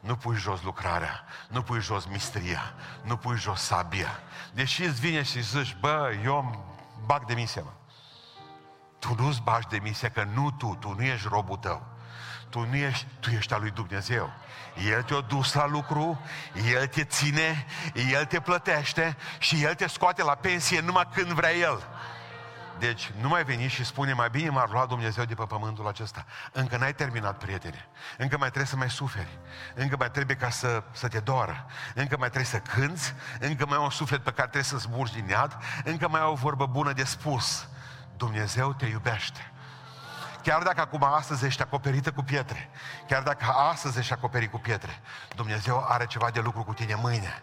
nu 0.00 0.16
pui 0.16 0.36
jos 0.36 0.62
lucrarea, 0.62 1.24
nu 1.48 1.62
pui 1.62 1.80
jos 1.80 2.06
mistria, 2.06 2.74
nu 3.02 3.16
pui 3.16 3.36
jos 3.36 3.60
sabia. 3.60 4.20
Deși 4.52 4.84
îți 4.84 5.00
vine 5.00 5.22
și 5.22 5.42
zici, 5.42 5.76
bă, 5.80 6.12
eu 6.24 6.64
bag 7.06 7.24
demisia, 7.24 7.62
mă. 7.62 7.72
Tu 8.98 9.14
nu-ți 9.14 9.42
bagi 9.42 9.68
demisia, 9.68 10.10
că 10.10 10.24
nu 10.24 10.50
tu, 10.50 10.76
tu 10.80 10.94
nu 10.94 11.02
ești 11.02 11.28
robul 11.28 11.56
tău 11.56 11.99
tu 12.50 12.66
nu 12.66 12.76
ești, 12.76 13.06
tu 13.20 13.30
ești 13.30 13.52
al 13.52 13.60
lui 13.60 13.70
Dumnezeu. 13.70 14.32
El 14.90 15.02
te-a 15.02 15.20
dus 15.20 15.52
la 15.52 15.66
lucru, 15.66 16.20
El 16.72 16.86
te 16.86 17.04
ține, 17.04 17.66
El 18.12 18.24
te 18.24 18.40
plătește 18.40 19.16
și 19.38 19.62
El 19.62 19.74
te 19.74 19.86
scoate 19.86 20.22
la 20.22 20.34
pensie 20.34 20.80
numai 20.80 21.08
când 21.12 21.28
vrea 21.28 21.52
El. 21.52 21.88
Deci 22.78 23.12
nu 23.20 23.28
mai 23.28 23.44
veni 23.44 23.68
și 23.68 23.84
spune, 23.84 24.12
mai 24.12 24.30
bine 24.30 24.48
m-ar 24.48 24.70
lua 24.70 24.86
Dumnezeu 24.86 25.24
de 25.24 25.34
pe 25.34 25.44
pământul 25.44 25.86
acesta. 25.86 26.26
Încă 26.52 26.76
n-ai 26.76 26.94
terminat, 26.94 27.38
prietene. 27.38 27.88
Încă 28.18 28.36
mai 28.38 28.48
trebuie 28.48 28.70
să 28.70 28.76
mai 28.76 28.90
suferi. 28.90 29.38
Încă 29.74 29.96
mai 29.98 30.10
trebuie 30.10 30.36
ca 30.36 30.50
să, 30.50 30.82
să 30.92 31.08
te 31.08 31.18
doară. 31.18 31.66
Încă 31.94 32.16
mai 32.18 32.30
trebuie 32.30 32.50
să 32.50 32.58
cânți. 32.58 33.14
Încă 33.40 33.66
mai 33.66 33.76
ai 33.76 33.82
un 33.82 33.90
suflet 33.90 34.22
pe 34.22 34.30
care 34.30 34.48
trebuie 34.48 34.62
să 34.62 34.76
zburgi 34.76 35.12
din 35.12 35.28
iad. 35.28 35.58
Încă 35.84 36.08
mai 36.08 36.20
ai 36.20 36.26
o 36.26 36.34
vorbă 36.34 36.66
bună 36.66 36.92
de 36.92 37.04
spus. 37.04 37.68
Dumnezeu 38.16 38.72
te 38.72 38.86
iubește. 38.86 39.49
Chiar 40.42 40.62
dacă 40.62 40.80
acum 40.80 41.02
astăzi 41.02 41.46
ești 41.46 41.62
acoperită 41.62 42.12
cu 42.12 42.22
pietre, 42.22 42.70
chiar 43.06 43.22
dacă 43.22 43.44
astăzi 43.44 43.98
ești 43.98 44.12
acoperit 44.12 44.50
cu 44.50 44.58
pietre, 44.58 45.00
Dumnezeu 45.34 45.84
are 45.88 46.06
ceva 46.06 46.30
de 46.30 46.40
lucru 46.40 46.62
cu 46.62 46.72
tine 46.72 46.94
mâine. 46.94 47.42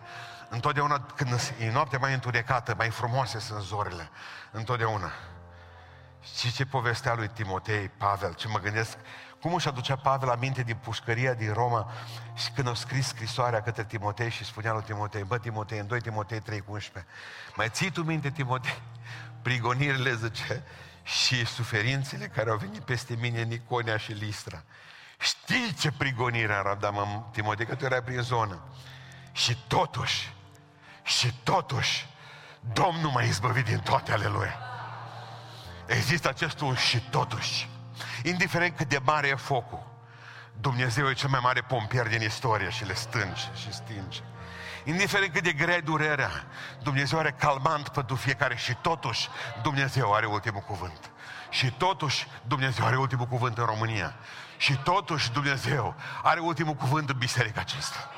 Întotdeauna 0.49 1.05
când 1.15 1.53
e 1.59 1.71
noaptea 1.71 1.99
mai 1.99 2.13
întunecată, 2.13 2.73
mai 2.77 2.89
frumoase 2.89 3.39
sunt 3.39 3.61
zorile. 3.61 4.09
Întotdeauna. 4.51 5.11
Și 6.35 6.51
ce 6.51 6.65
povestea 6.65 7.13
lui 7.13 7.27
Timotei, 7.27 7.89
Pavel, 7.97 8.33
ce 8.33 8.47
mă 8.47 8.59
gândesc, 8.59 8.97
cum 9.41 9.53
își 9.53 9.67
aducea 9.67 9.95
Pavel 9.95 10.29
aminte 10.29 10.61
din 10.61 10.75
pușcăria 10.75 11.33
din 11.33 11.53
Roma 11.53 11.91
și 12.33 12.51
când 12.51 12.67
a 12.67 12.73
scris 12.73 13.07
scrisoarea 13.07 13.61
către 13.61 13.83
Timotei 13.83 14.29
și 14.29 14.45
spunea 14.45 14.73
lui 14.73 14.83
Timotei, 14.83 15.23
bă 15.23 15.37
Timotei, 15.37 15.79
în 15.79 15.87
2 15.87 16.01
Timotei 16.01 16.39
3 16.39 16.59
cu 16.59 16.71
11, 16.71 17.11
mai 17.55 17.69
ții 17.69 17.91
tu 17.91 18.03
minte 18.03 18.29
Timotei? 18.29 18.81
Prigonirile, 19.41 20.15
zice, 20.15 20.63
și 21.07 21.45
suferințele 21.45 22.27
care 22.27 22.49
au 22.49 22.57
venit 22.57 22.81
peste 22.81 23.15
mine 23.19 23.41
în 23.41 23.51
Iconia 23.51 23.97
și 23.97 24.11
Listra. 24.11 24.63
Știi 25.19 25.73
ce 25.79 25.91
prigonire 25.91 26.53
am 26.53 26.63
răbdat, 26.67 26.93
mă, 26.93 27.23
Timotei, 27.31 27.65
că 27.65 27.75
tu 27.75 27.85
erai 27.85 28.03
prin 28.03 28.21
zonă. 28.21 28.59
Și 29.31 29.57
totuși, 29.67 30.33
și 31.03 31.33
totuși, 31.43 32.07
Domnul 32.73 33.11
m-a 33.11 33.21
izbăvit 33.21 33.65
din 33.65 33.79
toate 33.79 34.11
ale 34.11 34.27
Lui. 34.27 34.49
Există 35.85 36.29
acestul 36.29 36.75
și 36.75 36.99
totuși. 36.99 37.69
Indiferent 38.23 38.75
cât 38.75 38.89
de 38.89 38.99
mare 39.03 39.27
e 39.27 39.35
focul, 39.35 39.85
Dumnezeu 40.61 41.09
e 41.09 41.13
cel 41.13 41.29
mai 41.29 41.39
mare 41.43 41.61
pompier 41.61 42.07
din 42.07 42.21
istorie 42.21 42.69
și 42.69 42.85
le 42.85 42.93
stânge 42.93 43.41
și 43.55 43.73
stinge. 43.73 44.21
Indiferent 44.87 45.33
cât 45.33 45.43
de 45.43 45.51
grea 45.51 45.75
e 45.75 45.79
durerea, 45.79 46.31
Dumnezeu 46.83 47.19
are 47.19 47.31
calmant 47.31 47.89
pentru 47.89 48.15
fiecare 48.15 48.55
și 48.55 48.75
totuși 48.81 49.29
Dumnezeu 49.61 50.13
are 50.13 50.25
ultimul 50.25 50.61
cuvânt. 50.61 51.11
Și 51.49 51.71
totuși 51.71 52.27
Dumnezeu 52.43 52.85
are 52.85 52.97
ultimul 52.97 53.25
cuvânt 53.25 53.57
în 53.57 53.65
România. 53.65 54.15
Și 54.57 54.77
totuși 54.83 55.31
Dumnezeu 55.31 55.95
are 56.23 56.39
ultimul 56.39 56.73
cuvânt 56.73 57.09
în 57.09 57.17
biserica 57.17 57.59
aceasta. 57.59 58.09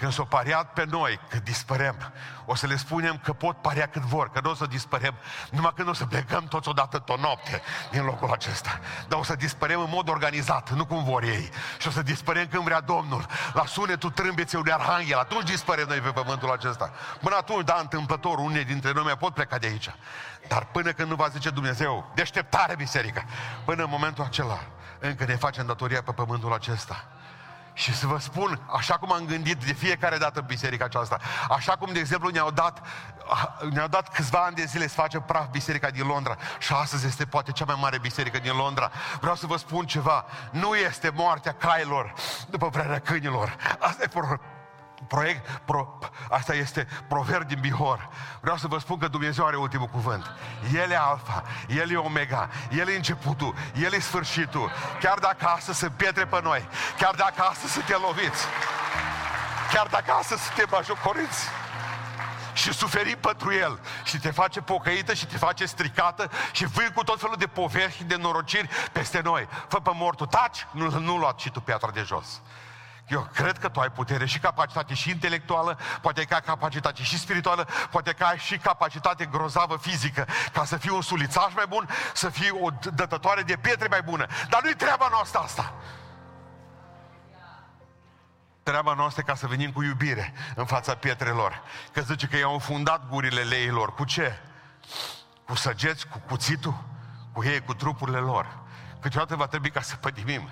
Când 0.00 0.12
s-o 0.12 0.24
pariat 0.24 0.72
pe 0.72 0.84
noi 0.90 1.20
că 1.28 1.38
dispărem, 1.38 2.12
o 2.44 2.54
să 2.54 2.66
le 2.66 2.76
spunem 2.76 3.20
că 3.24 3.32
pot 3.32 3.56
parea 3.56 3.86
cât 3.86 4.02
vor, 4.02 4.30
că 4.30 4.40
nu 4.42 4.50
o 4.50 4.54
să 4.54 4.66
dispărem, 4.66 5.14
numai 5.50 5.72
când 5.74 5.88
o 5.88 5.92
să 5.92 6.06
plecăm 6.06 6.44
toți 6.44 6.68
odată 6.68 6.98
tot 6.98 7.18
noapte 7.18 7.62
din 7.90 8.04
locul 8.04 8.30
acesta. 8.30 8.80
Dar 9.08 9.18
o 9.18 9.22
să 9.22 9.34
dispărem 9.34 9.80
în 9.80 9.86
mod 9.90 10.08
organizat, 10.08 10.70
nu 10.70 10.86
cum 10.86 11.04
vor 11.04 11.22
ei. 11.22 11.50
Și 11.78 11.88
o 11.88 11.90
să 11.90 12.02
dispărem 12.02 12.46
când 12.46 12.62
vrea 12.62 12.80
Domnul, 12.80 13.26
la 13.52 13.66
sunetul 13.66 14.10
trâmbeței 14.10 14.60
unui 14.60 14.72
arhanghel. 14.72 15.18
Atunci 15.18 15.50
dispărem 15.50 15.88
noi 15.88 15.98
pe 15.98 16.10
pământul 16.10 16.50
acesta. 16.50 16.92
Până 17.20 17.36
atunci, 17.36 17.64
da, 17.64 17.76
întâmplător, 17.80 18.38
unii 18.38 18.64
dintre 18.64 18.92
noi 18.92 19.02
mai 19.02 19.16
pot 19.16 19.34
pleca 19.34 19.58
de 19.58 19.66
aici. 19.66 19.94
Dar 20.48 20.64
până 20.64 20.92
când 20.92 21.08
nu 21.08 21.14
va 21.14 21.28
zice 21.28 21.50
Dumnezeu, 21.50 22.10
deșteptare 22.14 22.74
biserică, 22.76 23.24
până 23.64 23.82
în 23.82 23.90
momentul 23.90 24.24
acela, 24.24 24.58
încă 24.98 25.24
ne 25.24 25.36
facem 25.36 25.66
datoria 25.66 26.02
pe 26.02 26.12
pământul 26.12 26.52
acesta. 26.52 27.19
Și 27.72 27.94
să 27.94 28.06
vă 28.06 28.18
spun, 28.18 28.60
așa 28.76 28.98
cum 28.98 29.12
am 29.12 29.24
gândit 29.24 29.64
de 29.64 29.72
fiecare 29.72 30.16
dată 30.16 30.40
în 30.40 30.46
biserica 30.46 30.84
aceasta, 30.84 31.18
așa 31.48 31.76
cum, 31.76 31.92
de 31.92 31.98
exemplu, 31.98 32.28
ne-au 32.28 32.50
dat, 32.50 32.86
ne-au 33.70 33.88
dat 33.88 34.12
câțiva 34.14 34.44
ani 34.44 34.54
de 34.54 34.64
zile 34.64 34.86
să 34.86 34.94
face 34.94 35.20
praf 35.20 35.48
biserica 35.50 35.90
din 35.90 36.06
Londra 36.06 36.36
și 36.58 36.72
astăzi 36.72 37.06
este 37.06 37.24
poate 37.24 37.52
cea 37.52 37.64
mai 37.64 37.76
mare 37.80 37.98
biserică 37.98 38.38
din 38.38 38.56
Londra. 38.56 38.90
Vreau 39.20 39.34
să 39.34 39.46
vă 39.46 39.56
spun 39.56 39.86
ceva, 39.86 40.24
nu 40.50 40.74
este 40.74 41.10
moartea 41.14 41.52
cailor 41.52 42.14
după 42.48 42.68
vremea 42.68 42.98
câinilor. 42.98 43.56
Asta 43.78 44.02
e 44.02 44.06
proiect, 45.14 45.60
pro, 45.64 45.98
asta 46.30 46.54
este 46.54 46.88
proverb 47.08 47.46
din 47.46 47.58
Bihor. 47.60 48.08
Vreau 48.40 48.56
să 48.56 48.66
vă 48.66 48.78
spun 48.78 48.98
că 48.98 49.08
Dumnezeu 49.08 49.46
are 49.46 49.56
ultimul 49.56 49.86
cuvânt. 49.86 50.32
El 50.74 50.90
e 50.90 50.96
alfa, 50.96 51.42
El 51.68 51.90
e 51.90 51.96
omega, 51.96 52.48
El 52.70 52.88
e 52.88 52.96
începutul, 52.96 53.54
El 53.74 53.92
e 53.92 53.98
sfârșitul. 54.00 54.70
Chiar 55.00 55.18
dacă 55.18 55.46
astăzi 55.46 55.78
se 55.78 55.90
pietre 55.90 56.26
pe 56.26 56.40
noi, 56.42 56.68
chiar 56.98 57.14
dacă 57.14 57.42
astăzi 57.42 57.72
suntem 57.72 58.00
loviți, 58.06 58.44
chiar 59.72 59.86
dacă 59.86 60.12
astăzi 60.12 60.42
suntem 60.42 60.66
bajocoriți, 60.70 61.48
și 62.52 62.72
suferi 62.72 63.16
pentru 63.16 63.54
el 63.54 63.80
și 64.04 64.18
te 64.18 64.30
face 64.30 64.60
pocăită 64.60 65.14
și 65.14 65.26
te 65.26 65.36
face 65.36 65.64
stricată 65.64 66.30
și 66.52 66.66
vii 66.66 66.92
cu 66.94 67.04
tot 67.04 67.20
felul 67.20 67.36
de 67.38 67.46
povești 67.46 67.96
și 67.96 68.04
de 68.04 68.16
norociri 68.16 68.68
peste 68.92 69.20
noi. 69.20 69.48
Fă 69.68 69.78
pe 69.78 69.90
mortul, 69.94 70.26
taci, 70.26 70.66
nu, 70.70 70.98
nu 70.98 71.16
lua 71.16 71.34
și 71.36 71.50
tu 71.50 71.60
piatra 71.60 71.90
de 71.90 72.02
jos. 72.02 72.40
Eu 73.10 73.28
cred 73.34 73.58
că 73.58 73.68
tu 73.68 73.80
ai 73.80 73.90
putere 73.90 74.26
și 74.26 74.38
capacitate 74.38 74.94
și 74.94 75.10
intelectuală, 75.10 75.78
poate 76.00 76.24
că 76.24 76.34
ai 76.34 76.40
capacitate 76.40 77.02
și 77.02 77.18
spirituală, 77.18 77.68
poate 77.90 78.12
că 78.12 78.24
ai 78.24 78.38
și 78.38 78.58
capacitate 78.58 79.24
grozavă 79.24 79.76
fizică, 79.76 80.26
ca 80.52 80.64
să 80.64 80.76
fii 80.76 80.90
un 80.90 81.02
sulițaș 81.02 81.52
mai 81.54 81.66
bun, 81.68 81.88
să 82.14 82.28
fii 82.28 82.50
o 82.50 82.70
dătătoare 82.94 83.42
de 83.42 83.56
pietre 83.56 83.86
mai 83.90 84.02
bună. 84.02 84.26
Dar 84.48 84.62
nu-i 84.62 84.74
treaba 84.74 85.08
noastră 85.10 85.40
asta. 85.40 85.74
Treaba 88.62 88.94
noastră 88.94 89.22
ca 89.22 89.34
să 89.34 89.46
venim 89.46 89.72
cu 89.72 89.82
iubire 89.82 90.32
în 90.54 90.64
fața 90.64 90.94
pietrelor. 90.94 91.62
Că 91.92 92.00
zice 92.00 92.26
că 92.26 92.36
i-au 92.36 92.52
înfundat 92.52 93.08
gurile 93.08 93.42
leilor. 93.42 93.94
Cu 93.94 94.04
ce? 94.04 94.38
Cu 95.46 95.54
săgeți, 95.54 96.06
cu 96.06 96.18
cuțitul, 96.18 96.82
cu 97.32 97.44
ei, 97.44 97.60
cu 97.60 97.74
trupurile 97.74 98.18
lor. 98.18 98.58
Câteodată 99.00 99.36
va 99.36 99.46
trebui 99.46 99.70
ca 99.70 99.80
să 99.80 99.96
pădimim. 99.96 100.50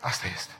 Asta 0.00 0.26
este. 0.26 0.52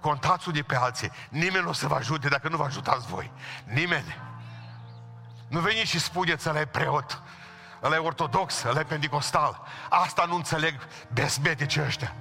Contați 0.00 0.48
unii 0.48 0.62
pe 0.62 0.76
alții. 0.76 1.10
Nimeni 1.28 1.64
nu 1.64 1.70
o 1.70 1.72
să 1.72 1.86
vă 1.86 1.94
ajute 1.94 2.28
dacă 2.28 2.48
nu 2.48 2.56
vă 2.56 2.64
ajutați 2.64 3.06
voi. 3.06 3.32
Nimeni. 3.64 4.16
Nu 5.48 5.60
veniți 5.60 5.90
și 5.90 5.98
spuneți, 5.98 6.48
ăla 6.48 6.60
e 6.60 6.66
preot, 6.66 7.22
ăla 7.82 7.94
e 7.94 7.98
ortodox, 7.98 8.62
ăla 8.62 8.80
e 8.80 8.84
pentecostal. 8.84 9.62
Asta 9.88 10.24
nu 10.24 10.34
înțeleg 10.34 10.74
besmetice 11.12 11.84
ăștia. 11.86 12.14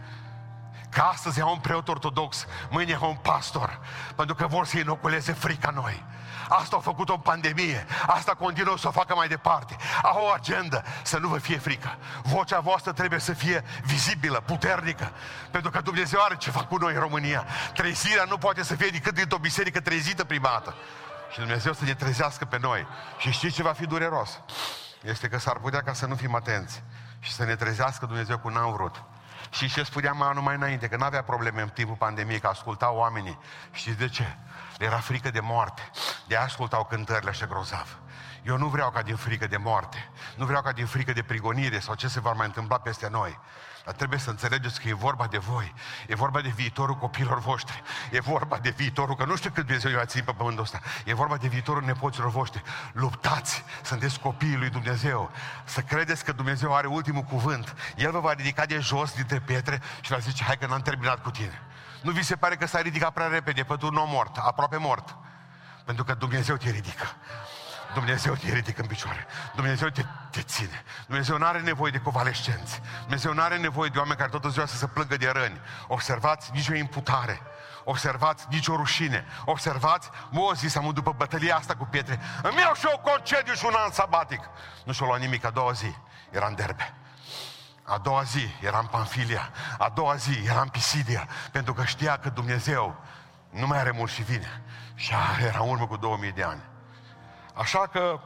Că 0.96 1.02
astăzi 1.02 1.42
au 1.42 1.52
un 1.52 1.60
preot 1.60 1.88
ortodox, 1.88 2.46
mâine 2.70 2.94
au 3.02 3.10
un 3.10 3.16
pastor, 3.16 3.80
pentru 4.16 4.36
că 4.36 4.48
vor 4.48 4.66
să 4.66 4.78
inoculeze 4.78 5.34
frica 5.34 5.70
noi. 5.70 6.06
Asta 6.50 6.76
au 6.76 6.82
făcut 6.82 7.10
o 7.10 7.18
pandemie. 7.18 7.86
Asta 8.08 8.34
continuă 8.34 8.78
să 8.78 8.88
o 8.88 8.92
facă 8.92 9.16
mai 9.16 9.28
departe. 9.28 9.76
Au 10.02 10.24
o 10.26 10.32
agendă 10.32 10.84
să 11.04 11.18
nu 11.18 11.28
vă 11.28 11.38
fie 11.38 11.58
frică. 11.58 11.98
Vocea 12.24 12.60
voastră 12.60 12.92
trebuie 12.92 13.20
să 13.20 13.34
fie 13.34 13.64
vizibilă, 13.84 14.40
puternică. 14.46 15.12
Pentru 15.52 15.72
că 15.72 15.82
Dumnezeu 15.82 16.20
are 16.22 16.36
ceva 16.36 16.66
cu 16.66 16.78
noi 16.78 16.94
în 16.94 17.00
România. 17.00 17.46
Trezirea 17.74 18.26
nu 18.30 18.38
poate 18.38 18.64
să 18.64 18.76
fie 18.76 18.88
decât 18.88 19.14
dintr-o 19.14 19.38
biserică 19.38 19.80
trezită 19.80 20.24
prima 20.24 20.50
dată. 20.50 20.76
Și 21.32 21.40
Dumnezeu 21.40 21.74
să 21.74 21.84
ne 21.84 21.94
trezească 21.94 22.46
pe 22.46 22.58
noi. 22.62 22.88
Și 23.18 23.32
știți 23.32 23.56
ce 23.56 23.64
va 23.64 23.74
fi 23.74 23.86
dureros? 23.86 24.40
Este 25.02 25.28
că 25.28 25.40
s-ar 25.40 25.58
putea 25.58 25.82
ca 25.82 25.94
să 25.94 26.06
nu 26.06 26.16
fim 26.16 26.36
atenți 26.36 26.84
și 27.20 27.32
să 27.34 27.44
ne 27.44 27.56
trezească 27.56 28.06
Dumnezeu 28.06 28.38
cu 28.38 28.50
n-am 28.50 28.72
vrut. 28.72 29.04
Și 29.56 29.70
ce 29.70 29.84
spuneam 29.84 30.22
anul 30.22 30.44
mai 30.44 30.56
înainte, 30.56 30.88
că 30.88 30.98
nu 30.98 31.04
avea 31.04 31.24
probleme 31.24 31.62
în 31.62 31.70
timpul 31.70 31.96
pandemiei, 31.96 32.40
că 32.40 32.48
ascultau 32.48 32.98
oamenii. 32.98 33.40
Știți 33.72 33.98
de 33.98 34.08
ce? 34.08 34.36
Le 34.78 34.86
era 34.86 34.98
frică 34.98 35.32
de 35.32 35.40
moarte. 35.40 35.90
De 36.28 36.36
ascultau 36.36 36.86
cântările 36.86 37.30
așa 37.30 37.46
grozav. 37.46 37.98
Eu 38.44 38.58
nu 38.58 38.68
vreau 38.68 38.92
ca 38.92 39.02
din 39.02 39.16
frică 39.16 39.48
de 39.48 39.58
moarte, 39.58 40.10
nu 40.36 40.46
vreau 40.46 40.62
ca 40.62 40.72
din 40.72 40.86
frică 40.86 41.14
de 41.14 41.24
prigonire 41.24 41.80
sau 41.80 41.96
ce 41.96 42.08
se 42.08 42.20
va 42.20 42.32
mai 42.32 42.46
întâmpla 42.46 42.78
peste 42.78 43.10
noi. 43.10 43.40
Dar 43.86 43.94
trebuie 43.94 44.20
să 44.20 44.30
înțelegeți 44.30 44.82
că 44.82 44.88
e 44.88 44.94
vorba 44.94 45.28
de 45.28 45.38
voi, 45.38 45.74
e 46.08 46.16
vorba 46.16 46.42
de 46.42 46.50
viitorul 46.56 46.96
copilor 46.96 47.40
voștri, 47.40 47.84
e 48.12 48.20
vorba 48.20 48.58
de 48.58 48.70
viitorul, 48.70 49.16
că 49.16 49.26
nu 49.26 49.36
știu 49.36 49.50
cât 49.50 49.66
Dumnezeu 49.66 49.92
i-a 49.92 50.06
ținut 50.06 50.26
pe 50.26 50.32
pământul 50.32 50.64
ăsta, 50.64 50.82
e 51.06 51.14
vorba 51.14 51.38
de 51.38 51.48
viitorul 51.48 51.84
nepoților 51.84 52.30
voștri. 52.30 52.62
Luptați, 52.92 53.64
sunteți 53.84 54.20
copiii 54.20 54.58
lui 54.58 54.70
Dumnezeu, 54.70 55.32
să 55.64 55.82
credeți 55.82 56.24
că 56.24 56.32
Dumnezeu 56.32 56.76
are 56.76 56.88
ultimul 56.88 57.22
cuvânt. 57.22 57.76
El 57.96 58.12
vă 58.12 58.20
va 58.20 58.34
ridica 58.34 58.66
de 58.66 58.80
jos 58.80 59.14
dintre 59.14 59.40
pietre 59.40 59.82
și 60.02 60.12
va 60.12 60.18
zice, 60.18 60.44
hai 60.44 60.58
că 60.58 60.66
n-am 60.66 60.82
terminat 60.82 61.22
cu 61.22 61.32
tine. 61.32 61.62
Nu 62.02 62.12
vi 62.12 62.24
se 62.24 62.36
pare 62.36 62.56
că 62.56 62.68
s-a 62.68 62.82
ridicat 62.82 63.14
prea 63.14 63.28
repede 63.28 63.64
pe 63.64 63.76
tu 63.76 63.90
nou 63.90 64.06
mort, 64.08 64.38
aproape 64.38 64.78
mort? 64.78 65.16
Pentru 65.86 66.04
că 66.04 66.14
Dumnezeu 66.14 66.56
te 66.56 66.70
ridică. 66.70 67.06
Dumnezeu 67.94 68.34
te 68.34 68.54
ridică 68.54 68.82
în 68.82 68.88
picioare. 68.88 69.28
Dumnezeu 69.56 69.90
te, 69.90 70.04
te 70.30 70.42
ține. 70.42 70.84
Dumnezeu 71.08 71.38
nu 71.38 71.46
are 71.46 71.60
nevoie 71.60 71.92
de 71.92 71.98
convalescenți. 71.98 72.82
Dumnezeu 73.02 73.34
nu 73.34 73.42
are 73.42 73.58
nevoie 73.58 73.90
de 73.90 73.98
oameni 73.98 74.18
care 74.18 74.30
toată 74.30 74.50
ziua 74.50 74.66
să 74.66 74.76
se 74.76 74.88
plângă 74.88 75.18
de 75.18 75.30
răni. 75.30 75.62
Observați 75.88 76.52
nicio 76.54 76.74
imputare. 76.74 77.42
Observați 77.84 78.46
nicio 78.50 78.76
rușine. 78.76 79.26
Observați, 79.46 80.10
Mozi 80.30 80.78
am 80.78 80.92
după 80.94 81.14
bătălia 81.18 81.56
asta 81.56 81.76
cu 81.76 81.86
pietre. 81.86 82.20
Îmi 82.42 82.60
iau 82.60 82.74
și 82.74 82.88
eu 82.90 83.02
concediu 83.04 83.54
și 83.54 83.66
un 83.66 83.74
an 83.78 83.92
sabatic. 83.92 84.50
Nu 84.86 84.94
și-o 84.94 85.06
luat 85.06 85.20
nimic 85.20 85.46
a 85.46 85.50
doua 85.50 85.72
zi. 85.72 85.96
Era 86.30 86.48
în 86.48 86.56
derbe. 86.56 86.94
A 87.84 87.98
doua 87.98 88.24
zi 88.24 88.48
era 88.62 88.80
în 88.80 88.86
Panfilia. 88.86 89.50
A 89.78 89.90
doua 89.90 90.16
zi 90.16 90.44
era 90.46 90.62
în 90.62 90.70
Pisidia. 90.70 91.28
Pentru 91.52 91.74
că 91.74 91.84
știa 91.84 92.18
că 92.18 92.30
Dumnezeu 92.30 92.96
nu 93.50 93.68
mai 93.68 93.80
are 93.80 93.92
mult 93.92 94.12
și 94.12 94.24
vine. 94.24 94.62
Și 94.96 95.14
era 95.40 95.60
în 95.60 95.70
urmă 95.70 95.88
cu 95.88 95.98
2000 95.98 96.32
de 96.32 96.44
ani. 96.44 96.62
Așa 97.58 97.88
că, 97.92 98.20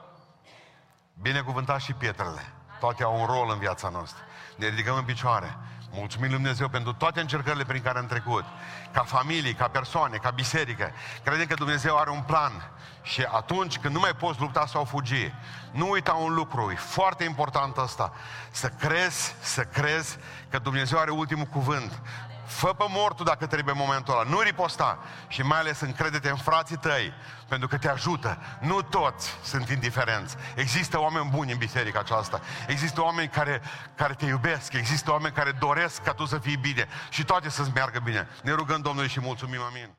binecuvântați 1.22 1.86
și 1.86 1.94
pietrele. 1.94 2.54
Toate 2.80 3.04
au 3.04 3.20
un 3.20 3.26
rol 3.26 3.50
în 3.52 3.60
viața 3.60 3.90
noastră. 3.90 4.24
Ne 4.56 4.68
ridicăm 4.68 4.96
în 4.96 5.04
picioare. 5.04 5.58
Mulțumim 5.92 6.28
Lui 6.28 6.36
Dumnezeu 6.36 6.68
pentru 6.68 6.94
toate 6.94 7.20
încercările 7.20 7.64
prin 7.64 7.82
care 7.82 8.00
am 8.00 8.06
trecut. 8.06 8.44
Ca 8.92 9.04
familie, 9.04 9.54
ca 9.54 9.68
persoane, 9.68 10.18
ca 10.18 10.30
biserică. 10.30 10.92
Credem 11.24 11.46
că 11.46 11.54
Dumnezeu 11.54 11.98
are 11.98 12.10
un 12.10 12.22
plan. 12.22 12.72
Și 13.02 13.22
atunci 13.22 13.78
când 13.78 13.94
nu 13.94 14.00
mai 14.00 14.14
poți 14.14 14.40
lupta 14.40 14.66
sau 14.66 14.84
fugi, 14.84 15.34
nu 15.72 15.90
uita 15.90 16.14
un 16.14 16.34
lucru, 16.34 16.72
e 16.72 16.76
foarte 16.76 17.24
important 17.24 17.78
asta. 17.78 18.14
Să 18.52 18.68
crezi, 18.68 19.36
să 19.40 19.62
crezi 19.64 20.18
că 20.50 20.60
Dumnezeu 20.60 21.00
are 21.00 21.12
ultimul 21.12 21.46
cuvânt. 21.46 22.02
Fă 22.50 22.74
pe 22.74 22.86
mortul 22.88 23.26
dacă 23.26 23.48
trebuie 23.48 23.74
momentul 23.78 24.14
ăla. 24.14 24.30
Nu 24.30 24.40
riposta. 24.40 25.00
Și 25.28 25.42
mai 25.42 25.60
ales 25.60 25.80
încrede-te 25.80 26.30
în 26.30 26.36
frații 26.36 26.78
tăi, 26.78 27.14
pentru 27.48 27.68
că 27.68 27.78
te 27.78 27.90
ajută. 27.90 28.38
Nu 28.60 28.82
toți 28.82 29.36
sunt 29.44 29.70
indiferenți. 29.70 30.36
Există 30.56 31.00
oameni 31.00 31.30
buni 31.30 31.52
în 31.52 31.58
biserica 31.58 32.00
aceasta. 32.00 32.42
Există 32.68 33.02
oameni 33.02 33.30
care, 33.30 33.62
care 33.96 34.14
te 34.14 34.26
iubesc. 34.26 34.74
Există 34.74 35.12
oameni 35.12 35.34
care 35.34 35.52
doresc 35.52 36.04
ca 36.04 36.14
tu 36.14 36.26
să 36.26 36.38
fii 36.38 36.58
bine. 36.58 36.88
Și 37.10 37.24
toate 37.24 37.50
să-ți 37.50 37.72
meargă 37.74 38.00
bine. 38.00 38.28
Ne 38.44 38.52
rugăm 38.52 38.82
Domnului 38.82 39.10
și 39.10 39.20
mulțumim. 39.20 39.62
Amin. 39.62 39.90